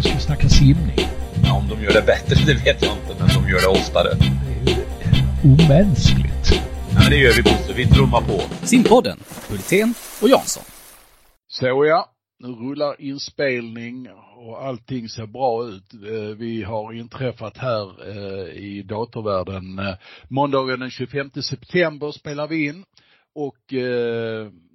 [0.00, 0.96] Nu ska snacka simning.
[1.44, 4.08] Ja, om de gör det bättre, det vet jag inte, men de gör det oftare.
[4.64, 4.84] Det är ju
[5.52, 6.46] omänskligt.
[6.92, 8.66] Ja, men det gör vi Bosse, vi trummar på.
[8.66, 9.18] Simpodden,
[9.48, 10.62] Hultén och Jansson.
[11.48, 14.08] Så ja, nu rullar inspelning
[14.48, 15.94] och allting ser bra ut.
[15.94, 19.78] Eh, Vi har inträffat här eh, i datorvärlden.
[19.78, 19.94] Eh,
[20.28, 22.84] Måndagen den 25 september spelar vi in
[23.34, 23.74] och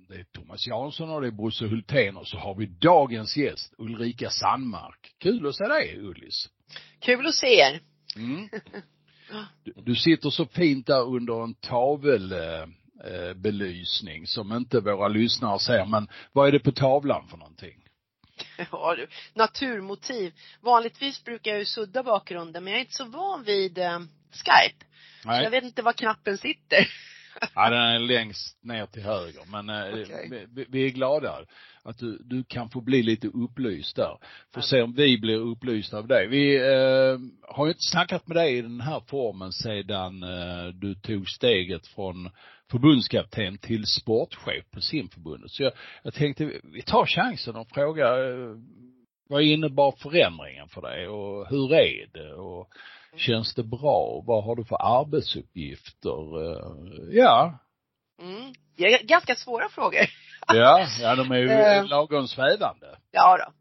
[0.08, 3.74] det är Thomas Jansson och det är Bosse Hultén och så har vi dagens gäst
[3.78, 5.16] Ulrika Sandmark.
[5.18, 6.50] Kul att se dig Ullis.
[7.00, 7.80] Kul att se er.
[8.16, 8.50] Mm.
[9.64, 12.62] Du, du sitter så fint där under en tavel eh,
[13.12, 17.86] eh, belysning som inte våra lyssnare ser men vad är det på tavlan för någonting?
[18.72, 18.96] Ja.
[19.34, 20.34] Naturmotiv.
[20.62, 24.00] Vanligtvis brukar jag ju sudda bakgrunden men jag är inte så van vid eh,
[24.32, 24.86] Skype.
[25.24, 26.88] Så jag vet inte var knappen sitter.
[27.56, 29.42] Ja, den är längst ner till höger.
[29.52, 30.48] Men eh, Okej.
[30.52, 31.40] vi, vi är glada
[31.84, 34.18] att du, du kan få bli lite upplyst där.
[34.54, 36.28] Får se om vi blir upplysta av dig.
[36.28, 37.20] Vi eh,
[37.56, 41.88] har ju inte snackat med dig i den här formen sedan eh, du tog steget
[41.88, 42.30] från
[42.72, 45.52] förbundskapten till sportchef på simförbundet.
[45.52, 48.56] Så jag, jag tänkte vi- tar chansen och fråga eh,
[49.30, 52.70] vad innebar förändringen för dig och hur är det och
[53.18, 54.24] känns det bra?
[54.28, 56.52] Vad har du för arbetsuppgifter?
[56.52, 57.60] Eh, Ja,
[58.22, 58.54] Mm.
[58.78, 60.02] Det är ganska svåra frågor.
[60.48, 61.86] Ja, ja de är ju Eh.
[61.88, 62.98] lagom svävande.
[63.12, 63.54] Ja då.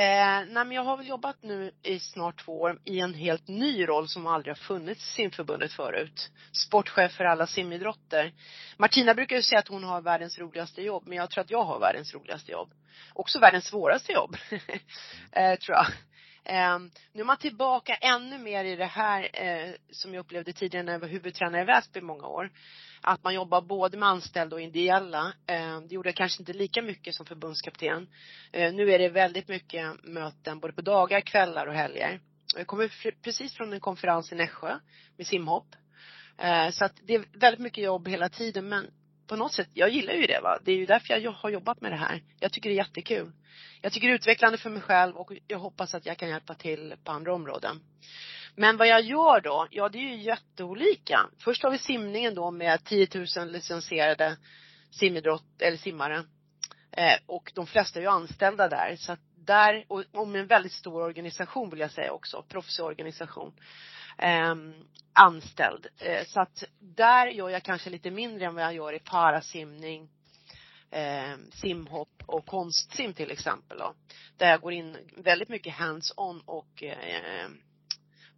[0.00, 3.48] Eh, nej men jag har väl jobbat nu i snart två år i en helt
[3.48, 6.30] ny roll som aldrig har funnits i simförbundet förut.
[6.52, 8.32] Sportchef för alla simidrotter.
[8.76, 11.64] Martina brukar ju säga att hon har världens roligaste jobb, men jag tror att jag
[11.64, 12.72] har världens roligaste jobb.
[13.14, 14.36] Också världens svåraste jobb,
[15.32, 15.86] eh, tror jag.
[16.44, 16.78] Eh,
[17.12, 20.92] nu är man tillbaka ännu mer i det här eh, som jag upplevde tidigare när
[20.92, 22.50] jag var huvudtränare i Väsby i många år.
[23.00, 25.32] Att man jobbar både med anställda och ideella.
[25.46, 28.08] Eh, det gjorde jag kanske inte lika mycket som förbundskapten.
[28.52, 32.20] Eh, Nu är det väldigt mycket möten både på dagar, kvällar och helger.
[32.56, 34.78] Jag kommer precis från en konferens i Nässjö
[35.16, 35.76] med simhopp.
[36.38, 38.90] Ehm, så att det är väldigt mycket jobb hela tiden men
[39.26, 40.58] på något sätt, jag gillar ju det va.
[40.64, 42.22] Det är ju därför jag har jobbat med det här.
[42.40, 43.32] Jag tycker det är jättekul.
[43.80, 46.54] Jag tycker det är utvecklande för mig själv och jag hoppas att jag kan hjälpa
[46.54, 47.80] till på andra områden.
[48.56, 49.66] Men vad jag gör då?
[49.70, 51.20] Ja, det är ju jätteolika.
[51.38, 54.36] Först har vi simningen då med 10 000 licensierade
[54.90, 56.24] simidrott, eller simmare.
[56.96, 58.96] Eh, och de flesta är ju anställda där.
[58.96, 63.52] Så att där, och, och med en väldigt stor organisation vill jag säga också, proffsorganisation.
[64.18, 64.54] Eh,
[65.12, 65.86] anställd.
[65.98, 70.08] Eh, så att där gör jag kanske lite mindre än vad jag gör i parasimning,
[70.90, 73.94] eh, simhopp och konstsim till exempel då.
[74.36, 77.48] Där jag går in väldigt mycket hands-on och eh,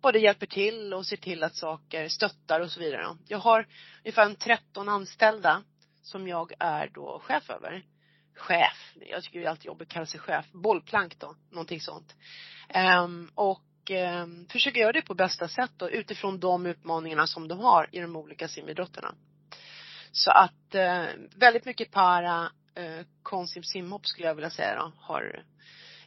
[0.02, 3.02] både hjälper till och ser till att saker stöttar och så vidare.
[3.02, 3.16] då.
[3.28, 3.66] Jag har
[4.04, 5.62] ungefär en 13 anställda
[6.02, 7.84] som jag är då chef över.
[8.34, 10.46] Chef, jag tycker det är alltid jobbigt att kalla sig chef.
[10.52, 12.14] Bollplank då, någonting sånt.
[12.68, 17.58] Ehm, och ehm, försöker göra det på bästa sätt då utifrån de utmaningarna som de
[17.58, 19.14] har i de olika simidrotterna.
[20.12, 25.44] Så att eh, väldigt mycket para, eh, konsim simhopp skulle jag vilja säga då, har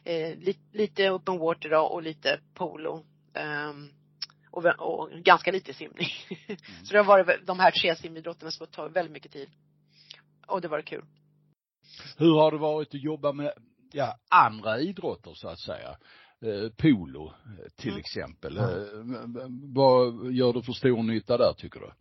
[0.04, 3.04] eh, li, lite open water då och lite polo.
[3.34, 3.90] Ehm,
[4.50, 6.08] och, och ganska lite simning.
[6.84, 9.50] Så det har varit de här tre simidrotterna som har tagit väldigt mycket tid.
[10.46, 11.04] Och det var kul.
[12.16, 13.52] Hur har det varit att jobba med,
[13.92, 15.96] ja, andra idrotter så att säga?
[16.42, 18.00] Eh, polo eh, till Mm.
[18.00, 18.58] exempel.
[18.58, 21.92] V- vad gör du för stor nytta där tycker du?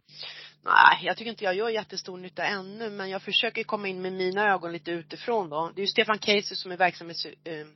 [0.64, 4.14] Nej, jag tycker inte jag gör jättestor nytta ännu, men jag försöker komma in med
[4.14, 5.72] mina ögon lite utifrån då.
[5.76, 7.68] Det är ju Stefan Casey som är verksamhets eh,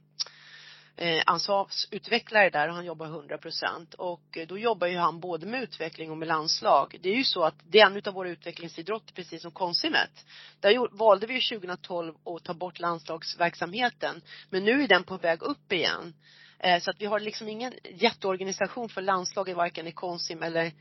[1.08, 3.94] eh, ansvarsutvecklare där och han jobbar 100 procent.
[3.94, 6.98] Och då jobbar ju han både med utveckling och med landslag.
[7.02, 10.26] Det är ju så att det är en utav våra utvecklingsidrotter, precis som konsimet.
[10.60, 14.22] Där valde vi ju 2012 att ta bort landslagsverksamheten.
[14.50, 16.14] Men nu är den på väg upp igen.
[16.60, 20.72] Eh, Så att vi har liksom ingen jätteorganisation för landslaget varken i konsim eller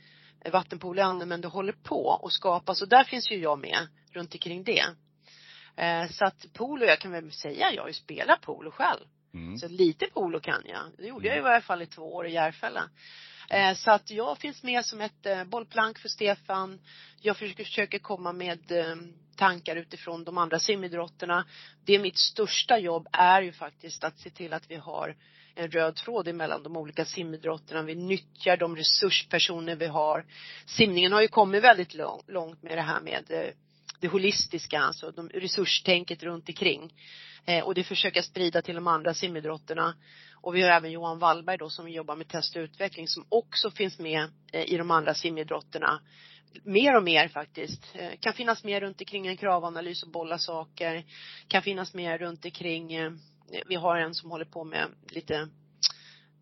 [0.53, 4.65] vattenpolo men det håller på att skapas och där finns ju jag med runt omkring
[4.65, 4.85] det.
[5.77, 9.05] Eh, Så att polo, jag kan väl säga, jag har ju spelat polo själv.
[9.35, 9.59] Mm.
[9.59, 10.83] Så lite polo kan jag.
[10.99, 12.91] Det gjorde jag i varje fall i två år i Järfälla.
[13.51, 16.81] Eh, Så att jag finns med som ett bollplank för Stefan.
[17.21, 18.73] Jag försöker, försöker komma med
[19.37, 21.47] tankar utifrån de andra simidrotterna.
[21.85, 25.17] Det är mitt största jobb är ju faktiskt att se till att vi har
[25.55, 27.83] en röd tråd emellan de olika simidrotterna.
[27.83, 30.25] Vi nyttjar de resurspersoner vi har.
[30.67, 31.95] Simningen har ju kommit väldigt
[32.27, 33.55] långt med det här med eh,
[34.01, 36.93] det holistiska, alltså de resurstänket runt omkring.
[37.45, 39.95] Eh, och det försöker jag sprida till de andra simidrotterna.
[40.43, 43.71] Och vi har även Johan Wallberg då som jobbar med test och utveckling som också
[43.71, 46.01] finns med eh, i de andra simidrotterna.
[46.63, 47.83] Mer och mer faktiskt.
[47.95, 51.05] Eh, kan finnas mer runt omkring en kravanalys och bolla saker.
[51.49, 53.13] Kan finnas mer runt omkring, eh,
[53.67, 55.49] vi har en som håller på med lite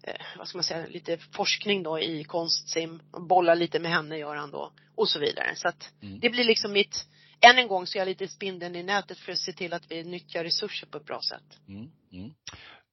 [0.02, 4.36] eh, vad ska man säga, lite forskning då i konstsim, bollar lite med henne gör
[4.36, 5.56] han då och så vidare.
[5.56, 6.20] Så att Mm.
[6.20, 7.06] det blir liksom mitt,
[7.40, 9.90] än en gång så är jag lite spindeln i nätet för att se till att
[9.90, 11.58] vi nyttjar resurser på ett bra sätt.
[11.68, 11.90] Mm.
[12.12, 12.30] Mm.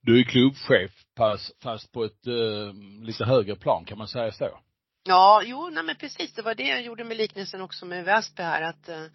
[0.01, 2.73] Du är klubbchef fast, fast på ett eh,
[3.03, 4.59] lite högre plan, kan man säga så?
[5.03, 8.43] Ja, jo, nej men precis, det var det jag gjorde med liknelsen också med Väsby
[8.43, 9.05] här att, eh,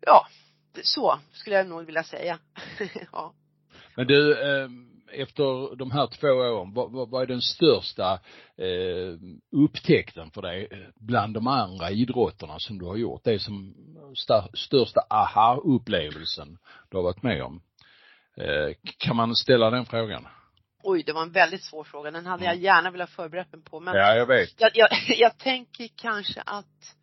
[0.00, 0.26] ja,
[0.82, 2.38] så skulle jag nog vilja säga.
[3.12, 3.34] ja.
[3.98, 4.68] Men du, eh,
[5.12, 8.12] efter de här två åren, vad, vad, är den största
[8.56, 9.18] eh,
[9.52, 13.24] upptäckten för dig eh, bland de andra idrotterna som du har gjort?
[13.24, 13.74] Det som
[14.16, 16.58] sta, största aha-upplevelsen
[16.90, 17.62] du har varit med om?
[18.36, 20.28] Eh, kan man ställa den frågan?
[20.82, 22.10] Oj, det var en väldigt svår fråga.
[22.10, 23.80] Den hade jag gärna velat förberett mig på.
[23.80, 24.60] Men Ja, jag vet.
[24.60, 26.96] jag, jag, jag tänker kanske att,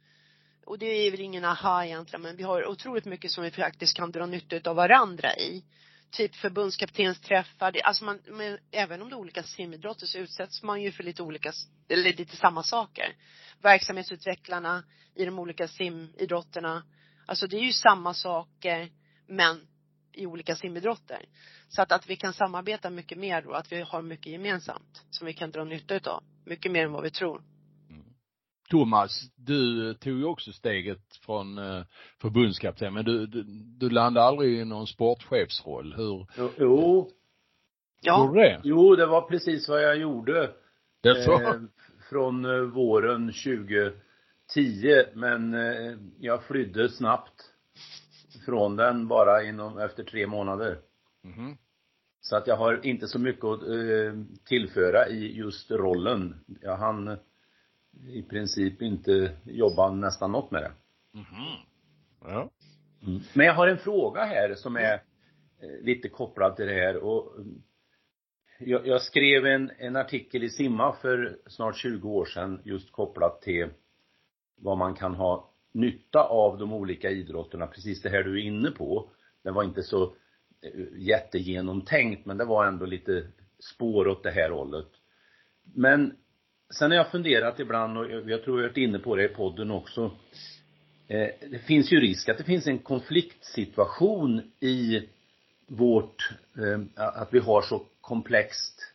[0.65, 3.97] och det är väl ingen aha egentligen, men vi har otroligt mycket som vi faktiskt
[3.97, 5.63] kan dra nytta av varandra i.
[6.11, 10.81] Typ förbundskaptensträffar, det, alltså man, men även om det är olika simidrotter så utsätts man
[10.81, 11.53] ju för lite olika,
[11.89, 13.15] eller lite samma saker.
[13.61, 14.83] Verksamhetsutvecklarna
[15.15, 16.83] i de olika simidrotterna.
[17.25, 18.89] Alltså det är ju samma saker,
[19.27, 19.67] men
[20.13, 21.25] i olika simidrotter.
[21.69, 25.27] Så att, att vi kan samarbeta mycket mer då, att vi har mycket gemensamt som
[25.27, 26.23] vi kan dra nytta utav.
[26.45, 27.43] Mycket mer än vad vi tror.
[28.69, 31.83] Thomas, du tog ju också steget från eh,
[32.21, 33.43] förbundskapten, men du, du,
[33.79, 35.93] du landade aldrig i någon sportchefsroll.
[35.97, 37.09] Hur Jo, jo,
[38.01, 38.61] Ja, du det?
[38.63, 40.51] jo, det var precis vad jag gjorde.
[41.01, 41.31] Jaså?
[41.31, 41.53] Eh,
[42.09, 47.51] från eh, våren 2010, men eh, jag flydde snabbt
[48.45, 50.79] från den bara inom, efter tre månader.
[51.23, 51.57] Mhm.
[52.21, 54.13] Så att jag har inte så mycket att eh,
[54.45, 56.35] tillföra i just rollen.
[56.61, 57.17] Jag hann
[58.07, 60.71] i princip inte jobba nästan något med det.
[61.13, 61.57] Mhm.
[62.21, 62.49] Ja.
[63.33, 64.93] Men jag har en fråga här som är
[65.61, 67.61] eh, lite kopplad till det här och mm,
[68.59, 73.41] jag, jag skrev en, en artikel i Simma för snart 20 år sedan just kopplat
[73.41, 73.69] till
[74.57, 78.71] vad man kan ha nytta av de olika idrotterna, precis det här du är inne
[78.71, 79.09] på.
[79.43, 80.03] Det var inte så
[80.61, 83.27] eh, jättegenomtänkt men det var ändå lite
[83.59, 84.89] spår åt det här hållet.
[85.73, 86.17] Men
[86.73, 89.27] sen har jag funderat ibland och jag tror jag har varit inne på det i
[89.27, 90.11] podden också.
[91.07, 95.09] Eh, det finns ju risk att det finns en konfliktsituation i
[95.67, 98.93] vårt, eh, att vi har så komplext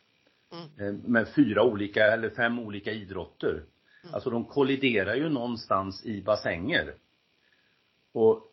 [0.79, 3.63] eh, med fyra olika eller fem olika idrotter.
[4.13, 6.93] Alltså de kolliderar ju någonstans i bassänger.
[8.13, 8.47] Och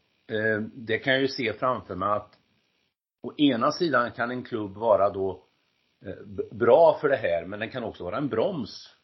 [0.75, 2.39] det kan jag ju se framför mig att
[3.23, 5.45] å ena sidan kan en klubb vara då
[6.51, 8.98] bra för det här men den kan också vara en broms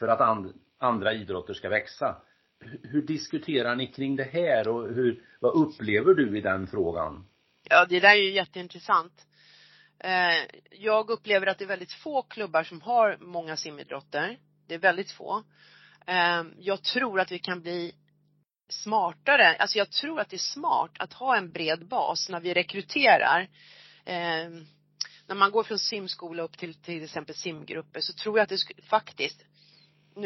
[0.00, 2.16] för att and, andra idrotter ska växa.
[2.60, 7.26] Hur, hur diskuterar ni kring det här och hur, vad upplever du i den frågan?
[7.70, 9.26] ja det där är ju jätteintressant.
[9.98, 14.38] Eh, jag upplever att det är väldigt få klubbar som har många simidrotter.
[14.68, 15.44] Det är väldigt få.
[16.06, 17.94] Eh, jag tror att vi kan bli
[18.68, 19.56] smartare.
[19.56, 23.48] Alltså jag tror att det är smart att ha en bred bas när vi rekryterar.
[24.04, 24.50] Eh,
[25.26, 28.84] när man går från simskola upp till till exempel simgrupper så tror jag att det
[28.84, 29.44] faktiskt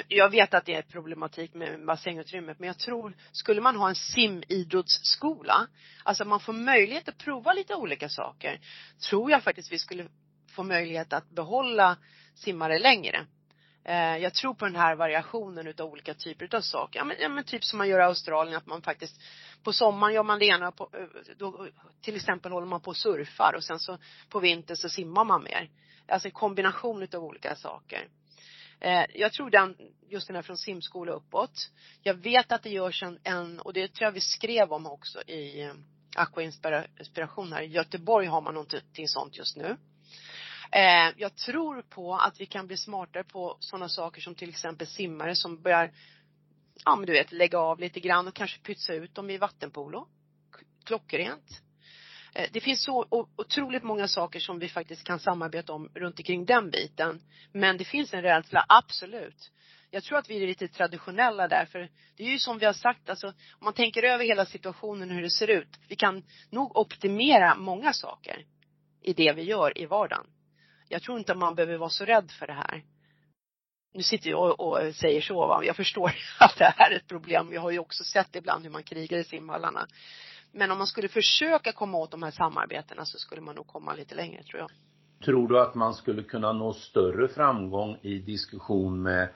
[0.09, 3.95] jag vet att det är problematik med bassängutrymmet men jag tror, skulle man ha en
[3.95, 5.67] simidrottsskola,
[6.03, 8.61] alltså man får möjlighet att prova lite olika saker,
[9.09, 10.09] tror jag faktiskt vi skulle
[10.51, 11.97] få möjlighet att behålla
[12.35, 13.27] simmare längre.
[13.85, 16.99] Eh, jag tror på den här variationen utav olika typer utav saker.
[16.99, 19.21] Ja men, ja men typ som man gör i Australien, att man faktiskt
[19.63, 21.69] på sommaren gör man det ena, på, eh, då,
[22.01, 23.99] till exempel håller man på och surfar och sen så
[24.29, 25.71] på vintern så simmar man mer.
[26.09, 28.09] Alltså en kombination utav olika saker.
[28.81, 29.77] Eh, jag tror den,
[30.09, 31.71] just den här från simskola uppåt.
[32.03, 35.23] Jag vet att det görs en, en och det tror jag vi skrev om också
[35.23, 35.75] i eh,
[36.17, 37.63] Aqua Inspiration här.
[37.63, 39.77] I Göteborg har man någonting typ, sånt just nu.
[40.73, 44.87] Eh, jag tror på att vi kan bli smartare på sådana saker som till exempel
[44.87, 45.93] simmare som börjar,
[46.85, 50.09] ja men du vet, lägga av lite grann och kanske pytsa ut dem i vattenpolo.
[50.85, 51.61] Klockrent.
[52.35, 56.45] Eh, det finns så otroligt många saker som vi faktiskt kan samarbeta om runt omkring
[56.45, 57.21] den biten.
[57.53, 59.51] Men det finns en rädsla, absolut.
[59.91, 62.73] Jag tror att vi är lite traditionella där, för det är ju som vi har
[62.73, 65.69] sagt, alltså om man tänker över hela situationen hur det ser ut.
[65.89, 68.45] Vi kan nog optimera många saker
[69.03, 70.27] i det vi gör i vardagen.
[70.89, 72.85] Jag tror inte man behöver vara så rädd för det här.
[73.95, 75.65] Nu sitter jag och och säger så va.
[75.65, 77.51] Jag förstår att det här är ett problem.
[77.51, 79.87] Vi har ju också sett ibland hur man krigar i simhallarna.
[80.55, 83.95] Men om man skulle försöka komma åt de här samarbetena så skulle man nog komma
[83.95, 84.71] lite längre tror jag.
[85.25, 89.29] Tror du att man skulle kunna nå större framgång i diskussion med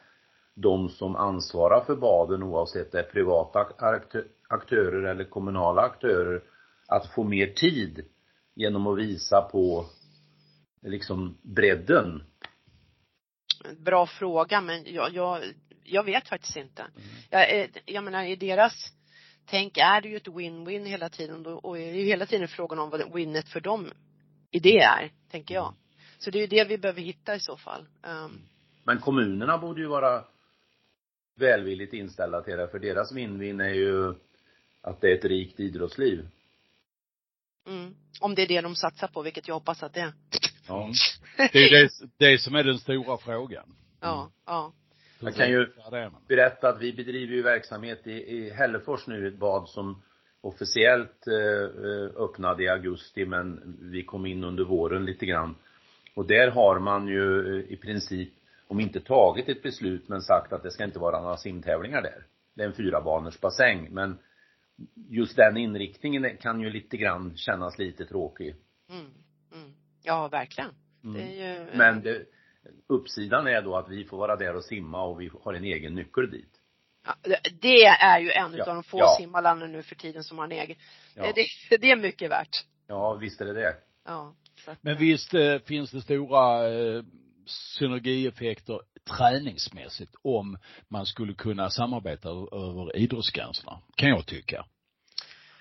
[0.54, 6.42] de som ansvarar för baden oavsett det är privata aktö- aktörer eller kommunala aktörer
[6.88, 8.04] att få mer tid
[8.54, 9.86] genom att visa på
[10.82, 12.22] liksom bredden
[13.76, 15.42] bra fråga men jag, jag,
[15.84, 16.86] jag vet faktiskt inte.
[17.30, 18.92] Jag, eh, jag menar i deras
[19.50, 22.78] tänk är det ju ett win-win hela tiden då- och är ju hela tiden frågan
[22.78, 23.90] om vad winnet för dem
[24.50, 25.74] i det är, tänker jag.
[26.18, 27.86] Så det är ju det vi behöver hitta i så fall.
[28.02, 28.40] Um,
[28.84, 30.24] Men kommunerna borde ju vara
[31.36, 34.14] välvilligt inställda till det, för deras win-win är ju
[34.80, 36.28] att det är ett rikt idrottsliv.
[37.66, 40.12] mm, om det är det de satsar på, vilket jag hoppas att det är.
[40.68, 40.90] Ja.
[41.36, 43.74] Det är det, det som är den stora frågan.
[44.00, 44.72] Ja, ja.
[45.20, 45.72] Jag kan ju-
[46.28, 50.02] berätta att vi bedriver ju verksamhet i, i Hällefors nu, ett bad som
[50.40, 55.54] officiellt eh, eh, öppnade i augusti men vi kom in under våren lite grann.
[56.14, 58.32] Och där har man ju eh, i princip,
[58.66, 62.24] om inte tagit ett beslut, men sagt att det ska inte vara några simtävlingar där.
[62.54, 64.18] Det är en fyrabaners bassäng, men
[65.08, 68.54] just den inriktningen kan ju lite grann kännas lite tråkig.
[68.90, 69.06] Mm,
[69.54, 69.72] mm.
[70.02, 70.70] Ja, verkligen.
[71.04, 71.16] Mm.
[71.16, 72.24] Det är ju, Men det,
[72.86, 75.94] uppsidan är då att vi får vara där och simma och vi har en egen
[75.94, 76.52] nyckel dit.
[77.06, 77.14] Ja,
[77.60, 79.14] det- är ju en Ja, av de få ja.
[79.18, 80.76] simhallarna nu för tiden som har en egen.
[81.14, 82.56] Ja, Det, det är mycket värt.
[82.86, 83.76] ja visst är det det.
[84.04, 84.34] Ja.
[84.64, 87.02] Så att, Men visst eh, finns det stora eh,
[87.46, 88.80] synergieffekter
[89.16, 90.58] träningsmässigt om
[90.88, 94.66] man skulle kunna samarbeta över idrottsgränserna, kan jag tycka.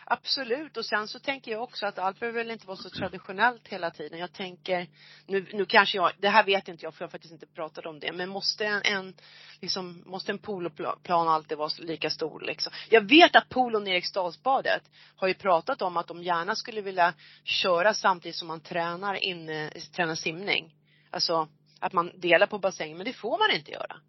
[0.09, 0.77] Absolut.
[0.77, 3.91] Och sen så tänker jag också att allt behöver väl inte vara så traditionellt hela
[3.91, 4.19] tiden.
[4.19, 4.87] Jag tänker,
[5.25, 7.85] nu, nu kanske jag, det här vet inte jag för jag har faktiskt inte pratat
[7.85, 9.13] om det, men måste en, en
[9.61, 12.73] liksom, måste en poloplan alltid vara lika stor liksom?
[12.89, 14.81] Jag vet att polon i Eriksdalsbadet
[15.15, 19.69] har ju pratat om att de gärna skulle vilja köra samtidigt som man tränar inne,
[19.95, 20.75] tränar simning.
[21.11, 21.47] Alltså,
[21.79, 23.99] att man delar på bassängen, men det får man inte göra.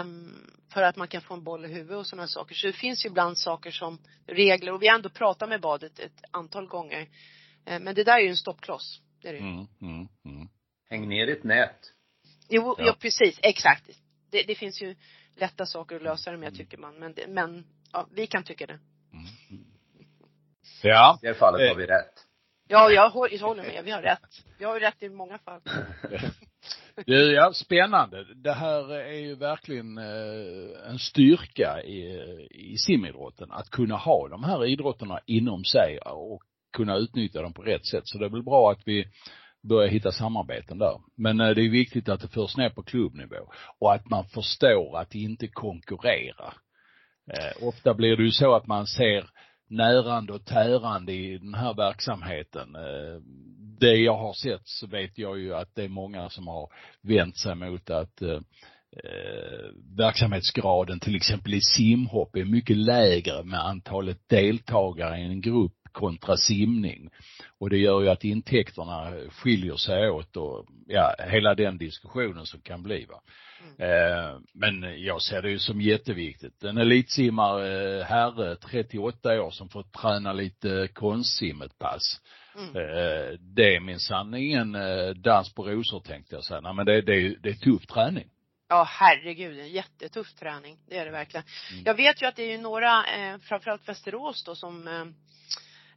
[0.00, 2.54] Um, för att man kan få en boll i huvudet och sådana saker.
[2.54, 5.98] Så det finns ju ibland saker som regler och vi har ändå pratat med badet
[5.98, 7.08] ett antal gånger.
[7.66, 9.00] Eh, Men det där är ju en stoppkloss.
[9.22, 9.44] Det är det ju.
[9.44, 10.48] Mm, mm, mm.
[10.90, 11.92] Häng ner ett nät.
[12.48, 12.84] Jo, Ja.
[12.86, 12.96] ja.
[13.00, 13.90] precis, exakt.
[14.30, 14.96] Det, det finns ju
[15.36, 16.94] lätta saker att lösa det med tycker man.
[16.98, 18.78] Men, men ja, vi kan tycka det.
[20.82, 21.68] Ja, I det fallet Eh.
[21.68, 22.24] har vi rätt.
[22.68, 23.84] Ja, jag jag håller med.
[23.84, 24.44] Vi har rätt.
[24.58, 25.60] Vi har ju rätt i många fall.
[27.06, 28.24] Du, ja, spännande.
[28.34, 32.02] Det här är ju verkligen eh, en styrka i,
[32.50, 36.42] i simidrotten, att kunna ha de här idrotterna inom sig och
[36.76, 38.02] kunna utnyttja dem på rätt sätt.
[38.04, 39.06] Så det är väl bra att vi
[39.68, 41.00] börjar hitta samarbeten där.
[41.16, 44.98] Men eh, det är viktigt att det förs ner på klubbnivå och att man förstår
[44.98, 46.54] att inte konkurrera.
[47.32, 49.30] Eh, ofta blir det ju så att man ser
[49.70, 52.76] närande och tärande i den här verksamheten.
[53.80, 57.36] Det jag har sett så vet jag ju att det är många som har vänt
[57.36, 58.40] sig mot att eh,
[58.96, 65.72] eh, verksamhetsgraden till exempel i simhopp är mycket lägre med antalet deltagare i en grupp
[65.92, 67.10] kontra simning.
[67.58, 72.60] Och det gör ju att intäkterna skiljer sig åt och ja, hela den diskussionen som
[72.60, 73.20] kan bli va.
[73.84, 76.64] Eh, men jag ser det ju som jätteviktigt.
[76.64, 82.20] En elitsimmare, eh, herre, 38 år som får träna lite konstsim ett pass.
[82.58, 82.76] Mm.
[82.76, 86.60] Eh, det är minsann ingen eh, dans på rosor tänkte jag säga.
[86.60, 88.30] Nej, men det, det, är, det är tuff träning.
[88.68, 90.78] Ja, herregud, en jättetuff träning.
[90.88, 91.44] Det är det verkligen.
[91.72, 91.82] Mm.
[91.86, 95.04] Jag vet ju att det är ju några, eh, framförallt Västerås då, som eh,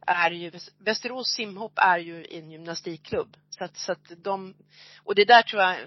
[0.06, 3.36] är ju, Västerås simhopp är ju en gymnastikklubb.
[3.50, 4.54] Så att, så att de,
[5.04, 5.78] och det där tror jag,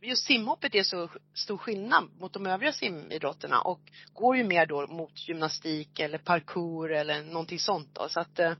[0.00, 3.80] just simhoppet är så stor skillnad mot de övriga simidrotterna och
[4.12, 8.08] går ju mer då mot gymnastik eller parkour eller någonting sånt då.
[8.08, 8.52] Så att eh,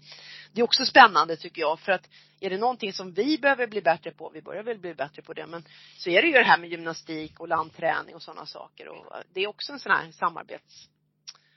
[0.52, 2.08] det är också spännande tycker jag för att
[2.40, 5.32] är det någonting som vi behöver bli bättre på, vi börjar väl bli bättre på
[5.32, 5.64] det, men
[5.96, 9.40] så är det ju det här med gymnastik och landträning och sådana saker och det
[9.40, 10.88] är också en sån här samarbets,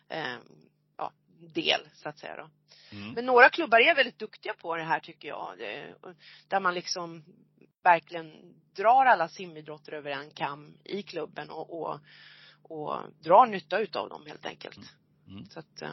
[0.10, 0.36] eh,
[1.40, 2.50] del så att säga då.
[2.98, 3.14] Mm.
[3.14, 5.58] Men några klubbar är väldigt duktiga på det här tycker jag.
[6.48, 7.24] Där man liksom
[7.84, 12.00] verkligen drar alla simidrotter över en kam i klubben och, och,
[12.64, 14.80] och drar nytta utav dem helt enkelt.
[15.28, 15.46] Mm.
[15.46, 15.90] Så att, eh,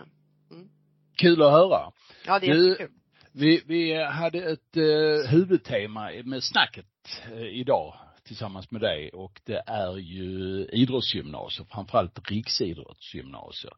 [1.16, 1.92] Kul att höra.
[2.26, 2.90] ja det är Du-.
[3.32, 6.86] Vi, vi hade ett eh, huvudtema med snacket
[7.32, 7.94] eh, idag
[8.26, 13.72] tillsammans med dig och det är ju idrottsgymnasier, framförallt riksidrottsgymnasier.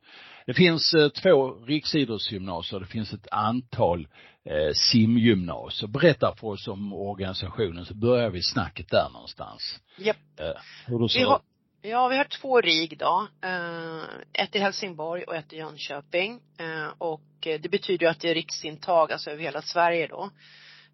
[0.46, 4.08] Det finns eh, två riksidrottsgymnasier, det finns ett antal
[4.44, 5.88] eh, simgymnasier.
[5.88, 9.80] Berätta för oss om organisationen så börjar vi snacket där någonstans.
[9.98, 10.16] Japp.
[10.40, 10.46] Eh,
[10.86, 11.40] hur du Vi har,
[11.82, 13.28] ja, vi har två RIG då.
[13.44, 16.40] Eh, ett i Helsingborg och ett i Jönköping.
[16.58, 20.30] Eh, och eh, det betyder ju att det är riksintag, alltså över hela Sverige då.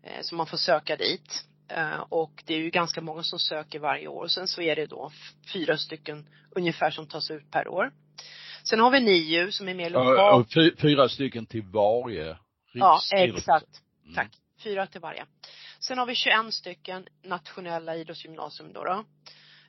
[0.03, 1.45] Eh, så man får söka dit.
[1.69, 4.27] Eh, och det är ju ganska många som söker varje år.
[4.27, 5.13] Sen så är det då
[5.53, 7.93] fyra stycken ungefär som tas ut per år.
[8.63, 10.81] Sen har vi NIU som är mer lokalt.
[10.81, 12.37] fyra stycken till varje
[12.75, 13.81] Ja, exakt.
[14.03, 14.15] Mm.
[14.15, 14.31] Tack.
[14.63, 15.27] Fyra till varje.
[15.81, 18.85] Sen har vi 21 stycken nationella idrottsgymnasium då.
[18.85, 19.05] då.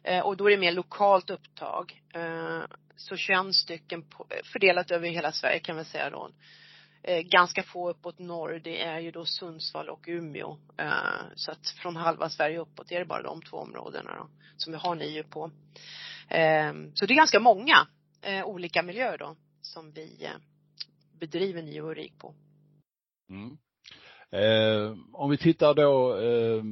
[0.03, 2.01] Eh, och då är det mer lokalt upptag.
[2.13, 2.61] Eh,
[2.95, 4.05] så 21 stycken
[4.43, 6.29] fördelat över hela Sverige kan man säga då.
[7.07, 10.57] Eh, ganska få uppåt norr, det är ju då Sundsvall och Umeå.
[10.77, 14.73] Eh, så att från halva Sverige uppåt är det bara de två områdena då, som
[14.73, 15.51] vi har NIU på.
[16.29, 17.87] Eh, så det är ganska många
[18.45, 20.29] olika miljöer då som vi
[21.19, 22.33] bedriver NIU och RIK på.
[23.29, 23.57] Mm.
[24.31, 26.63] Eh, om vi tittar då eh,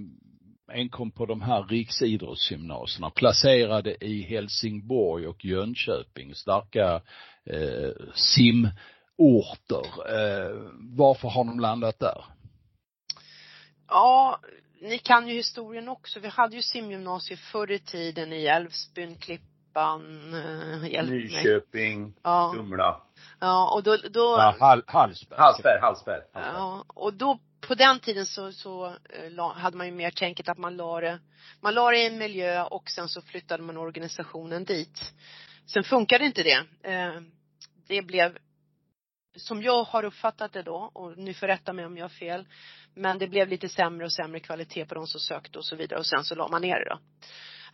[0.75, 7.01] enkom på de här riksidrottsgymnasierna placerade i Helsingborg och Jönköping, starka
[7.45, 8.69] eh, sim
[9.17, 9.85] orter.
[10.15, 12.25] Eh, varför har de landat där?
[13.87, 14.39] Ja,
[14.81, 16.19] ni kan ju historien också.
[16.19, 20.33] Vi hade ju simgymnasier förr i tiden i Älvsbyn, Klippan,
[20.83, 22.51] eh, Nyköping, ja.
[22.55, 23.01] Kumla.
[23.39, 25.39] Ja, och då, då ja, Hall, Hallsberg.
[25.39, 26.21] Hallsberg, Hallsberg.
[26.33, 30.57] Ja, och då på den tiden så, så eh, hade man ju mer tänket att
[30.57, 31.19] man la det,
[31.61, 35.13] man la det i en miljö och sen så flyttade man organisationen dit.
[35.65, 36.89] Sen funkade inte det.
[36.91, 37.21] Eh,
[37.87, 38.37] det blev
[39.35, 42.47] som jag har uppfattat det då, och ni får rätta mig om jag har fel,
[42.95, 45.99] men det blev lite sämre och sämre kvalitet på de som sökte och så vidare
[45.99, 46.99] och sen så la man ner det då.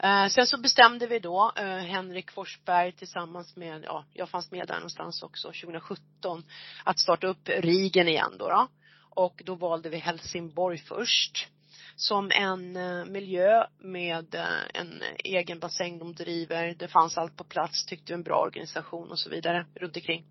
[0.08, 4.68] Eh, sen så bestämde vi då, eh, Henrik Forsberg tillsammans med, ja, jag fanns med
[4.68, 6.44] där någonstans också, 2017,
[6.84, 8.68] att starta upp Rigen igen då, då.
[9.10, 11.48] Och då valde vi Helsingborg först
[11.96, 16.76] som en eh, miljö med eh, en egen bassäng de driver.
[16.80, 20.26] Det fanns allt på plats, tyckte vi en bra organisation och så vidare runt omkring.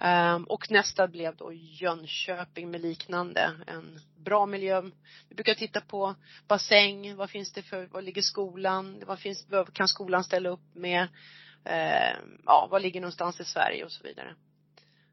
[0.00, 4.82] Um, och nästa blev då Jönköping med liknande, en bra miljö.
[5.28, 6.14] Vi brukar titta på
[6.48, 10.74] bassäng, vad finns det för, var ligger skolan, vad finns, vad kan skolan ställa upp
[10.74, 11.02] med,
[11.66, 14.34] uh, ja, vad ligger någonstans i Sverige och så vidare.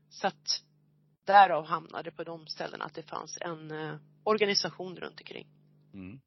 [0.10, 0.62] Så att
[1.26, 5.48] därav hamnade på de ställena att det fanns en uh, organisation runt omkring.
[5.94, 6.20] Mm.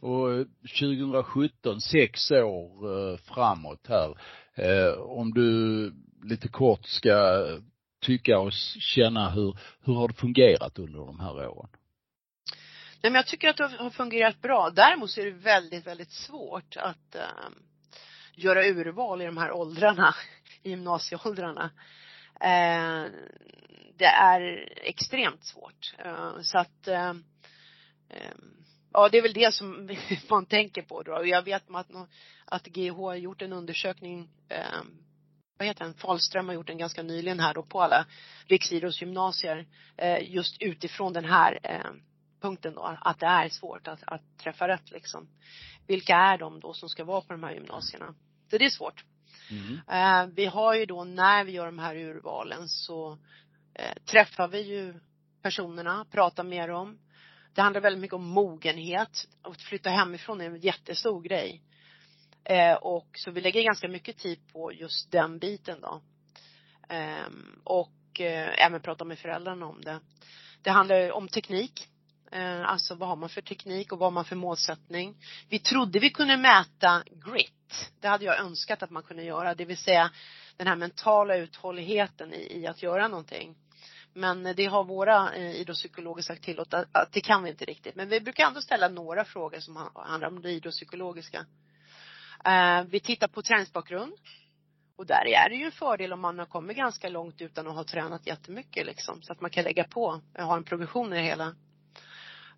[0.00, 0.46] Och eh,
[0.80, 4.14] 2017, sex år uh, framåt här,
[4.98, 5.92] om du
[6.22, 7.44] lite kort ska
[8.02, 11.70] tycka och känna hur, hur har det fungerat under de här åren?
[13.02, 14.70] Nej men jag tycker att det har fungerat bra.
[14.70, 17.50] Däremot så är det väldigt, väldigt svårt att äh,
[18.34, 20.14] göra urval i de här åldrarna,
[20.62, 21.70] i gymnasieåldrarna.
[22.40, 23.10] Äh,
[23.96, 25.94] det är extremt svårt.
[25.98, 26.88] Äh, så att
[28.94, 29.90] Ja, det är väl det som
[30.30, 31.26] man tänker på då.
[31.26, 31.90] Jag vet att,
[32.44, 34.28] att GH har gjort en undersökning
[35.58, 38.06] vad heter han, Falström har gjort en ganska nyligen här då på alla
[38.46, 41.90] riksidrottsgymnasier eh, just utifrån den här eh,
[42.40, 45.28] punkten då, att det är svårt att, att träffa rätt liksom.
[45.86, 48.14] Vilka är de då som ska vara på de här gymnasierna?
[48.50, 49.04] Så det är svårt.
[49.50, 49.80] Mm.
[49.88, 53.18] Eh, vi har ju då när vi gör de här urvalen så
[54.04, 54.94] träffar vi ju
[55.42, 56.98] personerna, pratar med dem.
[57.54, 59.28] Det handlar väldigt mycket om mogenhet.
[59.42, 61.62] Att flytta hemifrån är en jättestor grej.
[62.44, 66.02] Eh, och så vi lägger ganska mycket tid på just den biten då.
[66.88, 67.26] Eh,
[67.64, 70.00] och eh, även prata med föräldrarna om det.
[70.62, 71.88] Det handlar om teknik.
[72.32, 75.16] Eh, alltså vad har man för teknik och vad har man för målsättning.
[75.48, 77.92] Vi trodde vi kunde mäta grit.
[78.00, 80.10] Det hade jag önskat att man kunde göra, det vill säga
[80.56, 83.56] den här mentala uthålligheten i, i att göra någonting.
[84.14, 87.94] Men det har våra eh, idrottspsykologer sagt till att, att det kan vi inte riktigt.
[87.94, 91.46] Men vi brukar ändå ställa några frågor som handlar om det idrottspsykologiska.
[92.44, 94.12] Eh, vi tittar på träningsbakgrund.
[94.96, 97.74] Och där är det ju en fördel om man har kommit ganska långt utan att
[97.74, 99.22] ha tränat jättemycket liksom.
[99.22, 101.54] Så att man kan lägga på, ha en progression i det hela.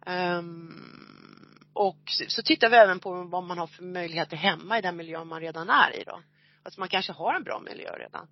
[0.07, 4.97] Um, och så tittar vi även på vad man har för möjligheter hemma i den
[4.97, 6.21] miljö man redan är i då.
[6.63, 8.29] Alltså man kanske har en bra miljö redan.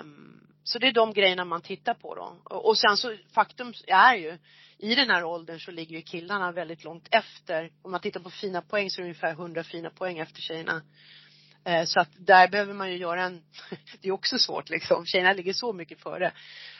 [0.00, 2.36] Um, så det är de grejerna man tittar på då.
[2.56, 4.38] Och sen så faktum är ju,
[4.78, 7.70] i den här åldern så ligger ju killarna väldigt långt efter.
[7.82, 10.82] Om man tittar på fina poäng så är det ungefär 100 fina poäng efter tjejerna.
[11.64, 13.42] Eh, så att där behöver man ju göra en,
[14.00, 15.06] det är också svårt liksom.
[15.06, 16.26] Tjejerna ligger så mycket före.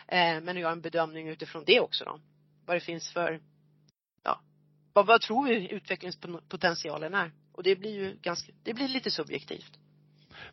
[0.09, 2.21] Eh, men att göra en bedömning utifrån det också då.
[2.67, 3.41] Vad det finns för,
[4.25, 4.41] ja,
[4.93, 7.33] vad, vad tror vi utvecklingspotentialen är?
[7.53, 9.79] Och det blir ju ganska, det blir lite subjektivt.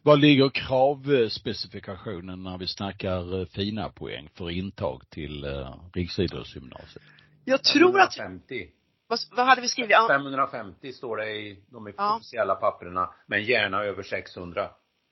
[0.04, 7.04] Vad ligger kravspecifikationen när vi snackar eh, fina poäng för intag till eh, riksidrottsgymnasiet?
[7.46, 8.68] Jag tror att 550.
[9.08, 9.96] Vad, vad hade vi skrivit?
[10.08, 12.16] 550 står det i de ja.
[12.16, 14.70] officiella papperna, men gärna över 600.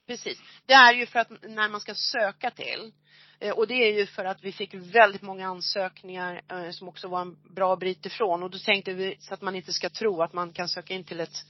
[0.07, 0.41] Precis.
[0.65, 2.91] Det är ju för att när man ska söka till,
[3.39, 7.21] eh, och det är ju för att vi fick väldigt många ansökningar som också var
[7.21, 10.33] en bra bit ifrån och då tänkte vi så att man inte ska tro att
[10.33, 11.45] man kan söka in till ett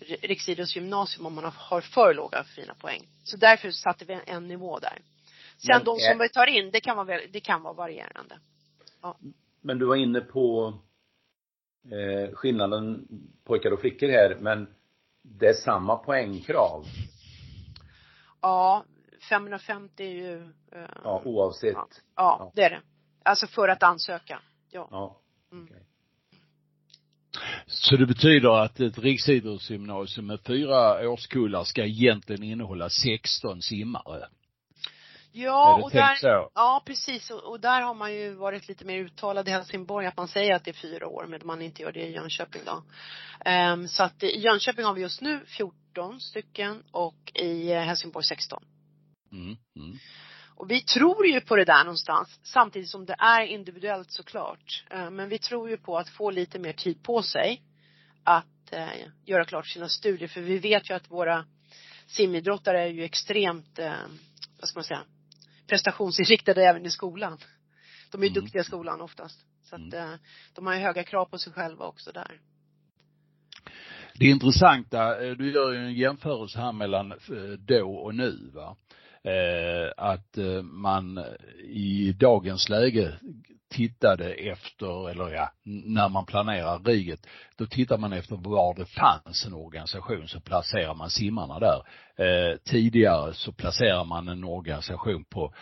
[0.00, 3.08] riksidrottsgymnasium om man har för låga fina poäng.
[3.24, 5.02] Så därför satte vi en nivå där.
[5.56, 8.38] Sen men, de som vi tar in, det kan vara, det kan vara varierande.
[9.02, 9.18] Ja.
[9.60, 10.74] Men du var inne på
[11.84, 13.08] eh, skillnaden
[13.44, 14.74] pojkar och flickor här, men
[15.22, 16.84] det är samma poängkrav.
[18.40, 18.84] Ja,
[19.28, 21.74] 550 är ju eh, Ja, oavsett.
[21.74, 21.88] Ja.
[22.16, 22.80] ja, det är det.
[23.22, 24.42] Alltså för att ansöka.
[24.70, 24.88] Ja.
[24.90, 25.20] Ja.
[25.52, 25.68] Mm.
[27.66, 34.28] Så det betyder att ett riksidrottsgymnasium med fyra årskullar ska egentligen innehålla 16 simmare?
[35.32, 36.50] Ja, och där, så?
[36.54, 40.16] ja precis och, och där har man ju varit lite mer uttalad i Helsingborg att
[40.16, 42.82] man säger att det är fyra år medan man inte gör det i Jönköping då.
[43.44, 48.24] Ehm, så att i Jönköping har vi just nu 14 stycken och i eh, Helsingborg
[48.24, 48.62] 16.
[49.32, 49.98] Mm, mm.
[50.58, 54.84] Och vi tror ju på det där någonstans, samtidigt som det är individuellt såklart.
[54.90, 57.62] Eh, Men vi tror ju på att få lite mer tid på sig
[58.24, 58.88] att eh,
[59.24, 60.28] göra klart sina studier.
[60.28, 61.44] För vi vet ju att våra
[62.06, 63.92] simidrottare är ju extremt, eh,
[64.60, 65.02] vad ska man säga,
[65.66, 67.38] prestationsinriktade även i skolan.
[68.10, 68.42] De är ju Mm.
[68.42, 69.40] duktiga i skolan oftast.
[69.64, 70.18] Så att Mm.
[70.54, 72.40] de har ju höga krav på sig själva också där.
[74.14, 77.14] Det intressanta, du gör ju en jämförelse här mellan
[77.58, 78.76] då och nu va.
[79.28, 81.24] Eh, att eh, man
[81.64, 83.12] i dagens läge
[83.70, 89.46] tittade efter, eller ja, när man planerar riget, då tittar man efter var det fanns
[89.46, 91.82] en organisation så placerar man simmarna där.
[92.24, 95.54] Eh, tidigare så placerar man en organisation på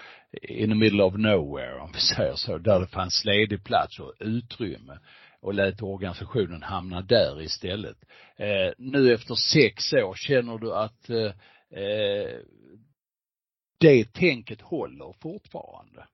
[0.42, 4.12] in the middle of nowhere om vi säger så, där det fanns ledig plats och
[4.20, 4.98] utrymme
[5.40, 7.96] och lät organisationen hamna där istället.
[8.36, 11.32] Eh, nu efter sex år, känner du att eh,
[11.80, 12.40] eh
[13.78, 16.06] det tänket håller fortfarande?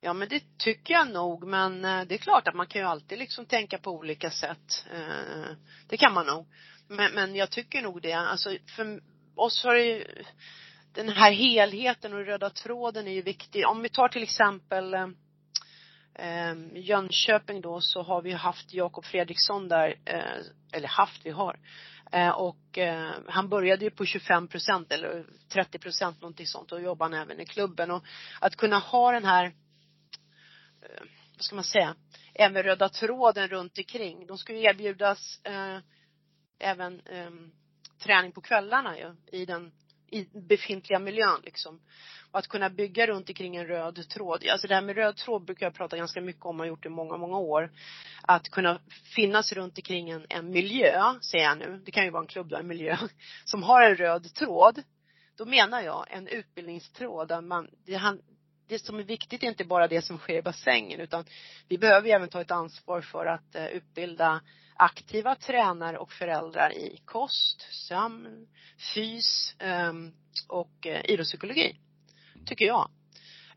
[0.00, 2.88] Ja men det tycker jag nog men eh, det är klart att man kan ju
[2.88, 4.86] alltid liksom tänka på olika sätt.
[4.92, 5.56] Eh,
[5.88, 6.46] det kan man nog.
[6.88, 8.12] Men, men jag tycker nog det.
[8.12, 9.00] Alltså för
[9.34, 10.04] oss har det ju
[10.92, 13.66] den här helheten och röda tråden är ju viktig.
[13.66, 15.08] Om vi tar till exempel eh,
[16.14, 20.22] eh Jönköping då så har vi haft Jakob Fredriksson där, eh,
[20.72, 21.58] eller haft, vi har.
[22.12, 26.82] Eh, och eh, han började ju på 25 procent eller 30 procent någonting sånt och
[26.82, 28.04] jobbade han även i klubben och
[28.40, 29.44] att kunna ha den här
[30.82, 31.02] eh,
[31.36, 31.94] vad ska man säga,
[32.34, 34.26] även röda tråden runt omkring.
[34.26, 35.78] De ska ju erbjudas eh,
[36.58, 37.30] även eh,
[38.02, 39.72] träning på kvällarna ju, i den
[40.10, 41.80] i befintliga miljön liksom.
[42.30, 44.46] Och att kunna bygga runt omkring en röd tråd.
[44.48, 46.86] Alltså det här med röd tråd brukar jag prata ganska mycket om och har gjort
[46.86, 47.72] i många, många år.
[48.22, 48.80] Att kunna
[49.14, 52.48] finnas runt omkring en, en miljö, säger jag nu, det kan ju vara en klubb
[52.48, 52.96] då, en miljö,
[53.44, 54.82] som har en röd tråd.
[55.36, 58.20] Då menar jag en utbildningstråd där man, det, han,
[58.68, 61.24] det som är viktigt är inte bara det som sker i bassängen utan
[61.68, 64.40] vi behöver ju även ta ett ansvar för att eh, utbilda
[64.80, 68.48] aktiva tränare och föräldrar i kost, sömn,
[68.94, 70.12] fys ehm,
[70.48, 71.76] och eh, idrottspsykologi.
[72.46, 72.90] Tycker jag.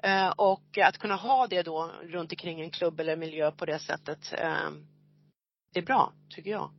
[0.03, 3.79] Eh, och att kunna ha det då runt omkring en klubb eller miljö på det
[3.79, 4.87] sättet, ehm,
[5.73, 6.71] det är bra, tycker jag.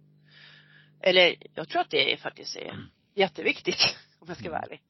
[1.02, 4.82] Eller jag tror att det är, faktiskt är jätteviktigt, om jag ska vara ärlig.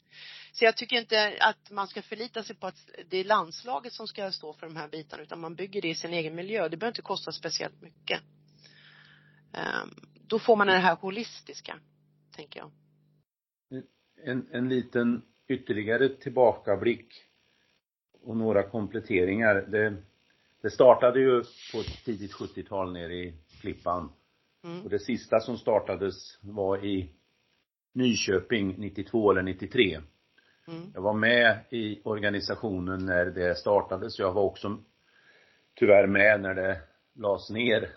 [0.53, 4.09] Så jag tycker inte att man ska förlita sig på att det är landslaget som
[4.09, 6.69] ska stå för de här bitarna utan man bygger det i sin egen miljö.
[6.69, 8.21] Det behöver inte kosta speciellt mycket.
[9.55, 9.88] Ehm,
[10.29, 11.79] Då får man det här holistiska,
[12.37, 12.71] tänker jag.
[14.25, 17.14] En, en liten ytterligare tillbakablick
[18.23, 19.55] och några kompletteringar.
[19.55, 19.97] Det,
[20.62, 24.12] det startade ju på tidigt 70-tal nere i Klippan.
[24.64, 24.83] Mm.
[24.83, 27.11] Och det sista som startades var i
[27.93, 30.01] Nyköping 92 eller 93.
[30.69, 30.90] Mm.
[30.95, 34.19] Jag var med i organisationen när det startades.
[34.19, 34.79] Jag var också
[35.75, 36.81] tyvärr med när det
[37.14, 37.90] lades ner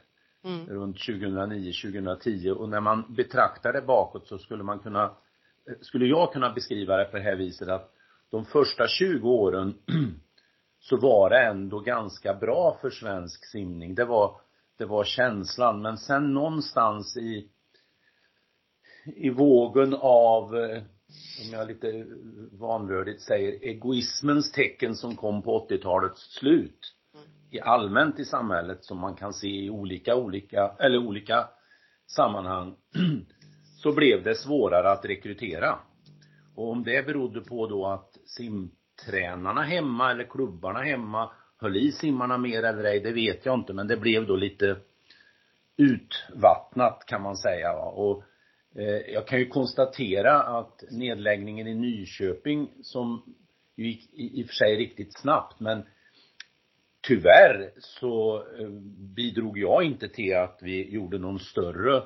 [0.44, 0.68] Mm.
[0.68, 6.06] runt 2009, 2010 och när man betraktar det bakåt så skulle man kunna, eh, skulle
[6.06, 7.94] jag kunna beskriva det på det här viset att
[8.32, 9.74] de första 20 åren
[10.80, 13.96] så var det ändå ganska bra för svensk simning.
[13.96, 14.42] Det var,
[14.78, 17.50] det var känslan men sen någonstans i
[19.16, 20.82] i vågen av, eh,
[21.42, 22.06] om jag lite
[22.52, 26.94] vanvördigt säger, egoismens tecken som kom på 80-talets slut
[27.58, 31.50] i allmänt i samhället som man kan se i olika, olika, eller olika
[32.16, 32.76] sammanhang
[33.84, 35.80] så blev det svårare att rekrytera.
[36.56, 42.38] Och om det berodde på då att simtränarna hemma eller klubbarna hemma höll i simmarna
[42.38, 44.78] mer eller ej, det vet jag inte men det blev då lite
[45.78, 47.86] utvattnat kan man säga va?
[47.86, 48.24] och
[48.76, 53.36] eh, jag kan ju konstatera att nedläggningen i Nyköping som
[53.76, 55.84] gick i, i och för sig riktigt snabbt men
[57.08, 58.70] tyvärr så eh,
[59.16, 62.04] bidrog jag inte till att vi gjorde någon större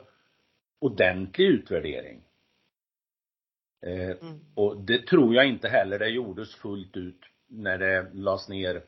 [0.80, 2.24] ordentlig utvärdering.
[3.86, 4.40] Eh, Mm.
[4.56, 8.84] och det tror jag inte heller det gjordes fullt ut när det lades ner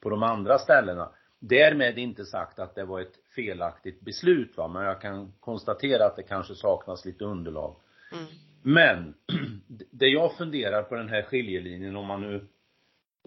[0.00, 1.12] på de andra ställena.
[1.38, 6.16] Därmed inte sagt att det var ett felaktigt beslut va, men jag kan konstatera att
[6.16, 7.76] det kanske saknas lite underlag.
[8.12, 8.24] Mm.
[8.62, 9.14] Men,
[9.90, 12.46] det jag funderar på den här skiljelinjen om man nu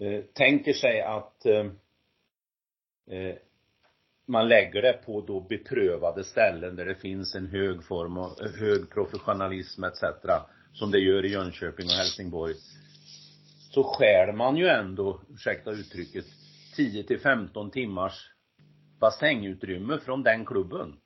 [0.06, 1.66] eh, tänker sig att eh,
[3.10, 3.34] eh,
[4.26, 8.90] man lägger det på då beprövade ställen där det finns en hög form av, hög
[8.90, 10.02] professionalism etc.
[10.72, 12.54] Som det gör i Jönköping och Helsingborg.
[13.70, 16.24] Så skär man ju ändå, ursäkta uttrycket,
[16.76, 18.30] 10 till 15 timmars
[19.00, 20.96] bassängutrymme från den klubben.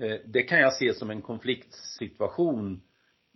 [0.00, 2.82] Eh, det kan jag se som en konfliktsituation.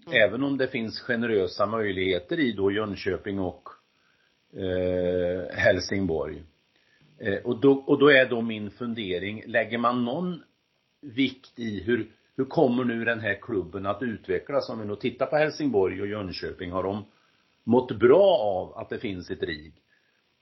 [0.06, 0.28] Mm.
[0.28, 3.68] Även om det finns generösa möjligheter i då Jönköping och
[4.52, 6.42] eh, Helsingborg.
[7.24, 10.42] Eh, och, då, och då är då min fundering, lägger man någon
[11.00, 14.68] vikt i hur, hur kommer nu den här klubben att utvecklas?
[14.68, 17.04] Om vi nu tittar på Helsingborg och Jönköping, har de
[17.64, 19.74] mått bra av att det finns ett RIG?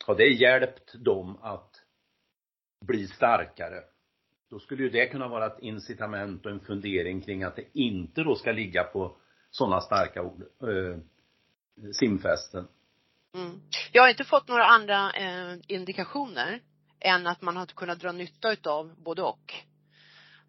[0.06, 1.82] Har det hjälpt dem att
[2.80, 3.80] bli starkare?
[4.50, 8.22] Då skulle ju det kunna vara ett incitament och en fundering kring att det inte
[8.22, 9.16] då ska ligga på
[9.50, 10.98] sådana starka ord, eh,
[11.92, 12.68] simfästen.
[13.34, 13.60] Mm.
[13.92, 16.60] Jag har inte fått några andra eh, indikationer
[17.04, 19.54] än att man har kunnat dra nytta utav både och.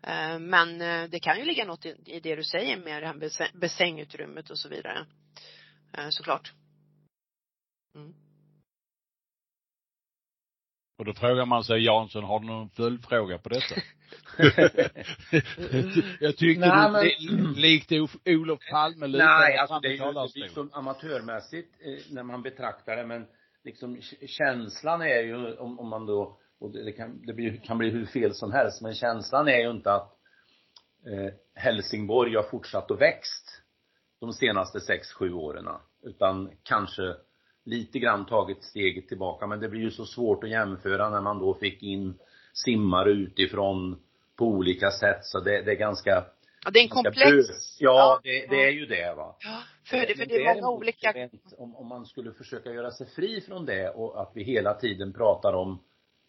[0.04, 3.58] Eh, men eh, det kan ju ligga något i, det du säger med det här
[3.58, 5.06] bässängutrymmet och så vidare.
[5.98, 6.54] Eh, såklart.
[7.96, 8.13] Mm.
[10.98, 13.76] Och då frågar man sig, Jansson, har du någon följdfråga på detta?
[16.20, 17.54] jag tyckte Nej, du men...
[17.54, 17.92] likt
[18.26, 21.76] Olof Palme lite Nej, alltså det är ju liksom amatörmässigt
[22.12, 23.28] när man betraktar det, men
[23.63, 27.89] liksom känslan är ju, om, om man då, och det, kan, det blir, kan bli
[27.89, 30.12] hur fel som helst, men känslan är ju inte att
[31.06, 33.62] eh, Helsingborg har fortsatt och växt
[34.20, 35.68] de senaste sex, sju åren,
[36.04, 37.16] utan kanske
[37.66, 41.39] lite grann tagit steget tillbaka, men det blir ju så svårt att jämföra när man
[41.39, 42.20] då fick in
[42.54, 44.00] simmare utifrån
[44.36, 46.26] på olika sätt, så det, det är ganska
[46.66, 47.48] Ja, det är en komplex.
[47.80, 49.36] Ja, det, det, är ju det va.
[49.39, 51.30] Ja, för det, för det är många olika.
[51.58, 55.13] Om, om man skulle försöka göra sig fri från det och att vi hela tiden
[55.13, 55.84] pratar om,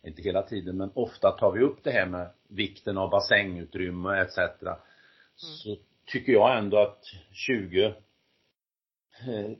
[0.05, 4.39] inte hela tiden, men ofta tar vi upp det här med vikten av bassängutrymme etc.
[4.39, 4.77] Mm.
[5.37, 7.95] Så tycker jag ändå att 20,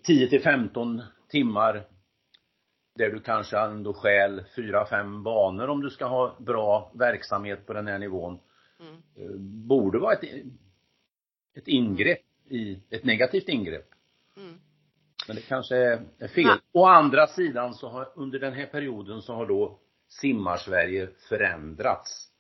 [0.03, 1.85] 10 eh, till 15 timmar
[2.95, 7.73] där du kanske ändå skäl fyra, fem banor om du ska ha bra verksamhet på
[7.73, 8.39] den här nivån.
[8.81, 8.95] Mm.
[9.17, 9.37] Eh,
[9.69, 10.25] borde vara ett,
[11.55, 13.89] ett ingrepp i, ett negativt ingrepp.
[14.37, 14.59] Mm.
[15.27, 15.77] Men det kanske
[16.19, 16.45] är fel.
[16.45, 16.59] Ja.
[16.73, 19.79] Å andra sidan så har under den här perioden så har då
[20.21, 22.31] simmarsverige förändrats.